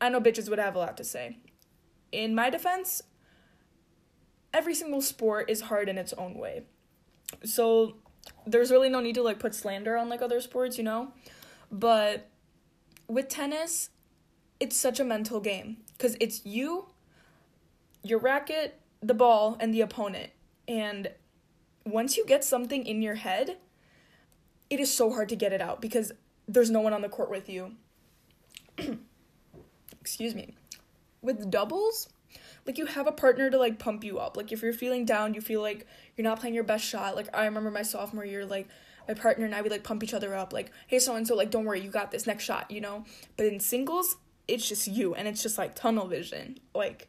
I 0.00 0.08
know 0.08 0.20
bitches 0.20 0.48
would 0.48 0.58
have 0.58 0.74
a 0.74 0.78
lot 0.78 0.96
to 0.96 1.04
say. 1.04 1.38
In 2.10 2.34
my 2.34 2.50
defense, 2.50 3.02
every 4.52 4.74
single 4.74 5.00
sport 5.00 5.48
is 5.48 5.62
hard 5.62 5.88
in 5.88 5.98
its 5.98 6.12
own 6.12 6.34
way. 6.34 6.64
So 7.44 7.96
there's 8.46 8.70
really 8.70 8.88
no 8.88 9.00
need 9.00 9.14
to 9.14 9.22
like 9.22 9.38
put 9.38 9.54
slander 9.54 9.96
on 9.96 10.08
like 10.08 10.22
other 10.22 10.40
sports, 10.40 10.76
you 10.76 10.84
know? 10.84 11.12
But 11.70 12.28
with 13.08 13.28
tennis, 13.28 13.90
it's 14.60 14.76
such 14.76 15.00
a 15.00 15.04
mental 15.04 15.40
game 15.40 15.78
because 15.96 16.16
it's 16.20 16.44
you, 16.44 16.86
your 18.02 18.18
racket, 18.18 18.80
the 19.02 19.14
ball, 19.14 19.56
and 19.60 19.74
the 19.74 19.80
opponent. 19.80 20.30
And 20.68 21.10
once 21.84 22.16
you 22.16 22.24
get 22.24 22.44
something 22.44 22.86
in 22.86 23.02
your 23.02 23.16
head, 23.16 23.58
it 24.70 24.80
is 24.80 24.92
so 24.92 25.10
hard 25.12 25.28
to 25.30 25.36
get 25.36 25.52
it 25.52 25.60
out 25.60 25.80
because 25.80 26.12
there's 26.48 26.70
no 26.70 26.80
one 26.80 26.92
on 26.92 27.02
the 27.02 27.08
court 27.08 27.30
with 27.30 27.48
you. 27.48 27.72
Excuse 30.00 30.34
me. 30.34 30.54
With 31.20 31.50
doubles, 31.50 32.08
like 32.66 32.78
you 32.78 32.86
have 32.86 33.06
a 33.06 33.12
partner 33.12 33.50
to 33.50 33.58
like 33.58 33.78
pump 33.78 34.04
you 34.04 34.18
up. 34.18 34.36
Like 34.36 34.52
if 34.52 34.62
you're 34.62 34.72
feeling 34.72 35.04
down, 35.04 35.34
you 35.34 35.40
feel 35.40 35.60
like 35.60 35.86
you're 36.16 36.24
not 36.24 36.40
playing 36.40 36.54
your 36.54 36.64
best 36.64 36.84
shot. 36.84 37.16
Like 37.16 37.28
I 37.34 37.44
remember 37.44 37.70
my 37.70 37.82
sophomore 37.82 38.24
year, 38.24 38.44
like 38.44 38.68
my 39.08 39.14
partner 39.14 39.44
and 39.44 39.54
I 39.54 39.62
would 39.62 39.70
like 39.70 39.84
pump 39.84 40.02
each 40.02 40.14
other 40.14 40.34
up, 40.34 40.52
like, 40.52 40.70
hey 40.86 40.98
so 40.98 41.16
and 41.16 41.26
so, 41.26 41.34
like 41.34 41.50
don't 41.50 41.64
worry, 41.64 41.80
you 41.80 41.90
got 41.90 42.10
this 42.10 42.26
next 42.26 42.44
shot, 42.44 42.70
you 42.70 42.80
know? 42.80 43.04
But 43.36 43.46
in 43.46 43.60
singles, 43.60 44.16
it's 44.48 44.68
just 44.68 44.86
you 44.86 45.14
and 45.14 45.28
it's 45.28 45.42
just 45.42 45.58
like 45.58 45.74
tunnel 45.74 46.06
vision. 46.06 46.58
Like 46.74 47.08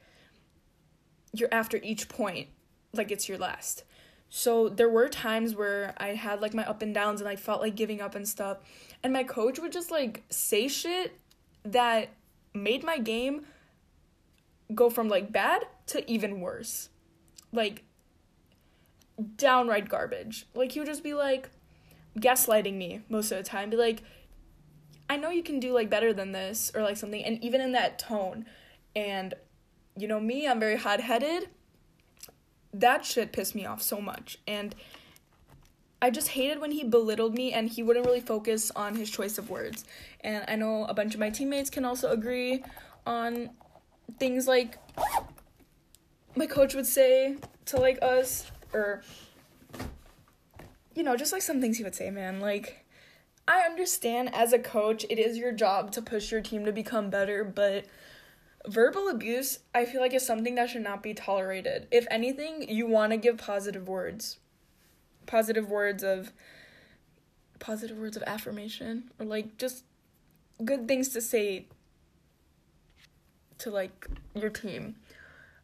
you're 1.33 1.49
after 1.51 1.77
each 1.77 2.07
point, 2.07 2.47
like 2.93 3.11
it's 3.11 3.27
your 3.27 3.37
last. 3.37 3.83
So 4.29 4.69
there 4.69 4.89
were 4.89 5.09
times 5.09 5.55
where 5.55 5.93
I 5.97 6.09
had 6.09 6.41
like 6.41 6.53
my 6.53 6.67
up 6.67 6.81
and 6.81 6.93
downs 6.93 7.21
and 7.21 7.29
I 7.29 7.35
felt 7.35 7.61
like 7.61 7.75
giving 7.75 8.01
up 8.01 8.15
and 8.15 8.27
stuff. 8.27 8.57
And 9.03 9.13
my 9.13 9.23
coach 9.23 9.59
would 9.59 9.71
just 9.71 9.91
like 9.91 10.23
say 10.29 10.67
shit 10.67 11.19
that 11.63 12.09
made 12.53 12.83
my 12.83 12.97
game 12.97 13.45
go 14.73 14.89
from 14.89 15.07
like 15.07 15.31
bad 15.31 15.65
to 15.87 16.09
even 16.11 16.39
worse. 16.39 16.89
Like 17.51 17.83
downright 19.35 19.89
garbage. 19.89 20.47
Like 20.55 20.71
he 20.71 20.79
would 20.79 20.87
just 20.87 21.03
be 21.03 21.13
like 21.13 21.49
gaslighting 22.17 22.75
me 22.75 23.01
most 23.09 23.31
of 23.31 23.37
the 23.37 23.43
time. 23.43 23.69
Be 23.69 23.77
like, 23.77 24.01
I 25.09 25.17
know 25.17 25.29
you 25.29 25.43
can 25.43 25.59
do 25.59 25.73
like 25.73 25.89
better 25.89 26.13
than 26.13 26.31
this 26.31 26.71
or 26.73 26.81
like 26.81 26.97
something, 26.97 27.23
and 27.23 27.43
even 27.43 27.61
in 27.61 27.73
that 27.73 27.99
tone. 27.99 28.45
And 28.95 29.33
you 29.97 30.07
know 30.07 30.19
me, 30.19 30.47
I'm 30.47 30.59
very 30.59 30.77
hot 30.77 31.01
headed. 31.01 31.49
That 32.73 33.05
shit 33.05 33.31
pissed 33.31 33.55
me 33.55 33.65
off 33.65 33.81
so 33.81 34.01
much. 34.01 34.39
And 34.47 34.75
I 36.01 36.09
just 36.09 36.29
hated 36.29 36.59
when 36.59 36.71
he 36.71 36.83
belittled 36.83 37.33
me 37.33 37.53
and 37.53 37.69
he 37.69 37.83
wouldn't 37.83 38.05
really 38.05 38.19
focus 38.19 38.71
on 38.75 38.95
his 38.95 39.09
choice 39.09 39.37
of 39.37 39.49
words. 39.49 39.85
And 40.21 40.43
I 40.47 40.55
know 40.55 40.85
a 40.85 40.93
bunch 40.93 41.13
of 41.13 41.19
my 41.19 41.29
teammates 41.29 41.69
can 41.69 41.85
also 41.85 42.11
agree 42.11 42.63
on 43.05 43.51
things 44.19 44.47
like 44.47 44.77
my 46.35 46.45
coach 46.45 46.73
would 46.73 46.85
say 46.85 47.37
to 47.65 47.77
like 47.77 47.99
us 48.01 48.51
or 48.73 49.01
you 50.95 51.03
know 51.03 51.15
just 51.15 51.31
like 51.31 51.41
some 51.41 51.61
things 51.61 51.77
he 51.77 51.83
would 51.83 51.95
say 51.95 52.09
man 52.09 52.39
like 52.39 52.85
i 53.47 53.61
understand 53.61 54.33
as 54.33 54.53
a 54.53 54.59
coach 54.59 55.05
it 55.09 55.19
is 55.19 55.37
your 55.37 55.51
job 55.51 55.91
to 55.91 56.01
push 56.01 56.31
your 56.31 56.41
team 56.41 56.65
to 56.65 56.71
become 56.71 57.09
better 57.09 57.43
but 57.43 57.85
verbal 58.67 59.09
abuse 59.09 59.59
i 59.75 59.83
feel 59.83 59.99
like 59.99 60.13
is 60.13 60.25
something 60.25 60.55
that 60.55 60.69
should 60.69 60.81
not 60.81 61.03
be 61.03 61.13
tolerated. 61.13 61.87
If 61.91 62.07
anything 62.09 62.69
you 62.69 62.87
want 62.87 63.11
to 63.11 63.17
give 63.17 63.37
positive 63.37 63.87
words. 63.87 64.37
Positive 65.25 65.69
words 65.69 66.03
of 66.03 66.31
positive 67.59 67.97
words 67.97 68.17
of 68.17 68.23
affirmation. 68.23 69.11
Or 69.19 69.25
like 69.25 69.57
just 69.57 69.83
good 70.63 70.87
things 70.87 71.09
to 71.09 71.21
say 71.21 71.67
to 73.59 73.69
like 73.69 74.07
your 74.35 74.49
team. 74.49 74.95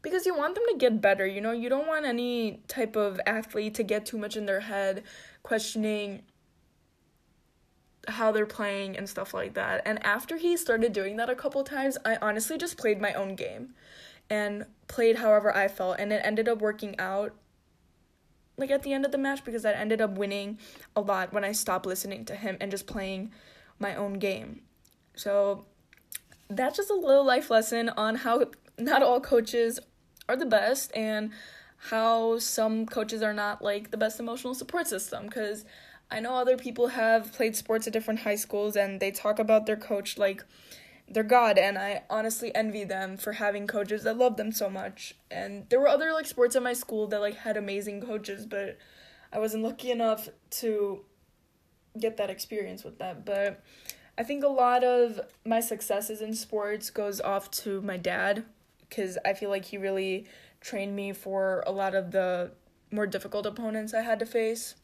Because 0.01 0.25
you 0.25 0.35
want 0.35 0.55
them 0.55 0.63
to 0.69 0.77
get 0.77 1.01
better 1.01 1.25
you 1.25 1.41
know? 1.41 1.51
You 1.51 1.69
don't 1.69 1.87
want 1.87 2.05
any 2.05 2.61
type 2.67 2.95
of 2.95 3.19
athlete 3.25 3.75
to 3.75 3.83
get 3.83 4.05
too 4.05 4.17
much 4.17 4.35
in 4.35 4.45
their 4.45 4.61
head 4.61 5.03
questioning 5.43 6.23
how 8.09 8.31
they're 8.31 8.45
playing 8.45 8.97
and 8.97 9.07
stuff 9.07 9.33
like 9.33 9.53
that. 9.53 9.81
And 9.85 10.03
after 10.05 10.37
he 10.37 10.57
started 10.57 10.93
doing 10.93 11.17
that 11.17 11.29
a 11.29 11.35
couple 11.35 11.63
times 11.63 11.97
i 12.05 12.17
honestly 12.21 12.57
just 12.57 12.77
played 12.77 13.01
my 13.01 13.13
own 13.13 13.35
game 13.35 13.73
and 14.29 14.65
played 14.87 15.17
however 15.17 15.55
i 15.55 15.67
felt. 15.67 15.97
And 15.99 16.11
it 16.11 16.21
ended 16.23 16.47
up 16.47 16.59
working 16.59 16.99
out 16.99 17.35
like 18.57 18.71
at 18.71 18.83
the 18.83 18.93
end 18.93 19.05
of 19.05 19.11
the 19.11 19.17
match 19.17 19.45
because 19.45 19.63
i 19.63 19.71
ended 19.71 20.01
up 20.01 20.17
winning 20.17 20.59
a 20.93 20.99
lot 20.99 21.31
when 21.31 21.45
i 21.45 21.51
stopped 21.53 21.85
listening 21.85 22.25
to 22.25 22.35
him 22.35 22.57
and 22.59 22.69
just 22.69 22.87
playing 22.87 23.31
my 23.79 23.95
own 23.95 24.13
game. 24.13 24.61
So 25.15 25.65
that's 26.49 26.77
just 26.77 26.89
a 26.89 26.95
little 26.95 27.25
life 27.25 27.49
lesson 27.49 27.89
on 27.89 28.15
how 28.15 28.45
not 28.77 29.03
all 29.03 29.19
coaches 29.21 29.79
are 30.27 30.35
the 30.35 30.45
best 30.45 30.91
and 30.95 31.31
how 31.77 32.37
some 32.39 32.85
coaches 32.85 33.21
are 33.21 33.33
not 33.33 33.61
like 33.61 33.91
the 33.91 33.97
best 33.97 34.19
emotional 34.19 34.53
support 34.53 34.87
system 34.87 35.25
because 35.25 35.63
I 36.11 36.19
know 36.19 36.35
other 36.35 36.57
people 36.57 36.87
have 36.87 37.33
played 37.33 37.55
sports 37.55 37.87
at 37.87 37.93
different 37.93 38.21
high 38.21 38.35
schools 38.35 38.75
and 38.75 38.99
they 38.99 39.11
talk 39.11 39.37
about 39.39 39.65
their 39.65 39.77
coach 39.77 40.17
like 40.17 40.43
their 41.07 41.23
god 41.23 41.57
and 41.57 41.77
I 41.77 42.03
honestly 42.09 42.53
envy 42.55 42.83
them 42.83 43.17
for 43.17 43.33
having 43.33 43.67
coaches 43.67 44.03
that 44.03 44.17
love 44.17 44.37
them 44.37 44.51
so 44.51 44.69
much. 44.69 45.15
And 45.29 45.67
there 45.69 45.79
were 45.79 45.87
other 45.87 46.11
like 46.13 46.25
sports 46.25 46.55
at 46.55 46.63
my 46.63 46.73
school 46.73 47.07
that 47.07 47.21
like 47.21 47.37
had 47.37 47.57
amazing 47.57 48.01
coaches, 48.01 48.45
but 48.45 48.77
I 49.31 49.39
wasn't 49.39 49.63
lucky 49.63 49.91
enough 49.91 50.29
to 50.51 51.05
get 51.99 52.17
that 52.17 52.29
experience 52.29 52.83
with 52.83 52.97
them. 52.97 53.23
But 53.25 53.63
I 54.17 54.23
think 54.23 54.43
a 54.43 54.49
lot 54.49 54.83
of 54.83 55.19
my 55.45 55.59
successes 55.59 56.21
in 56.21 56.33
sports 56.33 56.89
goes 56.89 57.21
off 57.21 57.49
to 57.51 57.81
my 57.81 57.97
dad 57.97 58.45
because 58.81 59.17
I 59.23 59.33
feel 59.33 59.49
like 59.49 59.65
he 59.65 59.77
really 59.77 60.27
trained 60.61 60.95
me 60.95 61.13
for 61.13 61.63
a 61.65 61.71
lot 61.71 61.95
of 61.95 62.11
the 62.11 62.51
more 62.91 63.07
difficult 63.07 63.45
opponents 63.45 63.93
I 63.93 64.01
had 64.01 64.19
to 64.19 64.25
face. 64.25 64.75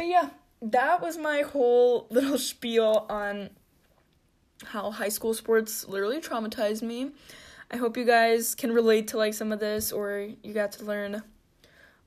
But 0.00 0.08
yeah, 0.08 0.30
that 0.62 1.02
was 1.02 1.18
my 1.18 1.42
whole 1.42 2.06
little 2.08 2.38
spiel 2.38 3.04
on 3.10 3.50
how 4.64 4.90
high 4.90 5.10
school 5.10 5.34
sports 5.34 5.86
literally 5.86 6.22
traumatized 6.22 6.80
me. 6.80 7.10
I 7.70 7.76
hope 7.76 7.98
you 7.98 8.06
guys 8.06 8.54
can 8.54 8.72
relate 8.72 9.08
to 9.08 9.18
like 9.18 9.34
some 9.34 9.52
of 9.52 9.60
this 9.60 9.92
or 9.92 10.26
you 10.42 10.54
got 10.54 10.72
to 10.72 10.86
learn 10.86 11.22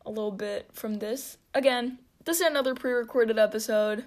a 0.08 0.10
little 0.10 0.32
bit 0.32 0.72
from 0.74 0.96
this. 0.96 1.38
Again, 1.54 2.00
this 2.26 2.42
is 2.42 2.48
another 2.48 2.74
pre-recorded 2.74 3.38
episode. 3.38 4.06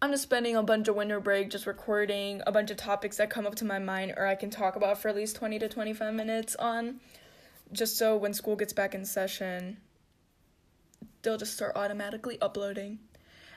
I'm 0.00 0.10
just 0.10 0.22
spending 0.22 0.56
a 0.56 0.62
bunch 0.62 0.88
of 0.88 0.96
winter 0.96 1.20
break 1.20 1.50
just 1.50 1.66
recording 1.66 2.40
a 2.46 2.50
bunch 2.50 2.70
of 2.70 2.78
topics 2.78 3.18
that 3.18 3.28
come 3.28 3.46
up 3.46 3.56
to 3.56 3.66
my 3.66 3.78
mind 3.78 4.14
or 4.16 4.26
I 4.26 4.36
can 4.36 4.48
talk 4.48 4.74
about 4.74 4.96
for 4.96 5.10
at 5.10 5.16
least 5.16 5.36
20 5.36 5.58
to 5.58 5.68
25 5.68 6.14
minutes 6.14 6.56
on 6.56 7.00
just 7.72 7.98
so 7.98 8.16
when 8.16 8.32
school 8.32 8.56
gets 8.56 8.72
back 8.72 8.94
in 8.94 9.04
session 9.04 9.76
they'll 11.26 11.36
just 11.36 11.54
start 11.54 11.72
automatically 11.74 12.40
uploading. 12.40 13.00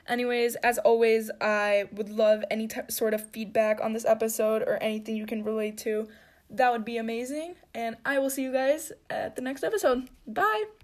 Anyways, 0.08 0.56
as 0.56 0.78
always, 0.78 1.30
I 1.40 1.84
would 1.92 2.08
love 2.08 2.42
any 2.50 2.66
t- 2.66 2.80
sort 2.88 3.14
of 3.14 3.30
feedback 3.30 3.80
on 3.80 3.92
this 3.92 4.04
episode 4.04 4.62
or 4.62 4.76
anything 4.82 5.14
you 5.14 5.24
can 5.24 5.44
relate 5.44 5.78
to. 5.78 6.08
That 6.50 6.72
would 6.72 6.84
be 6.84 6.96
amazing. 6.96 7.54
And 7.72 7.96
I 8.04 8.18
will 8.18 8.30
see 8.30 8.42
you 8.42 8.52
guys 8.52 8.90
at 9.08 9.36
the 9.36 9.42
next 9.42 9.62
episode. 9.62 10.10
Bye. 10.26 10.79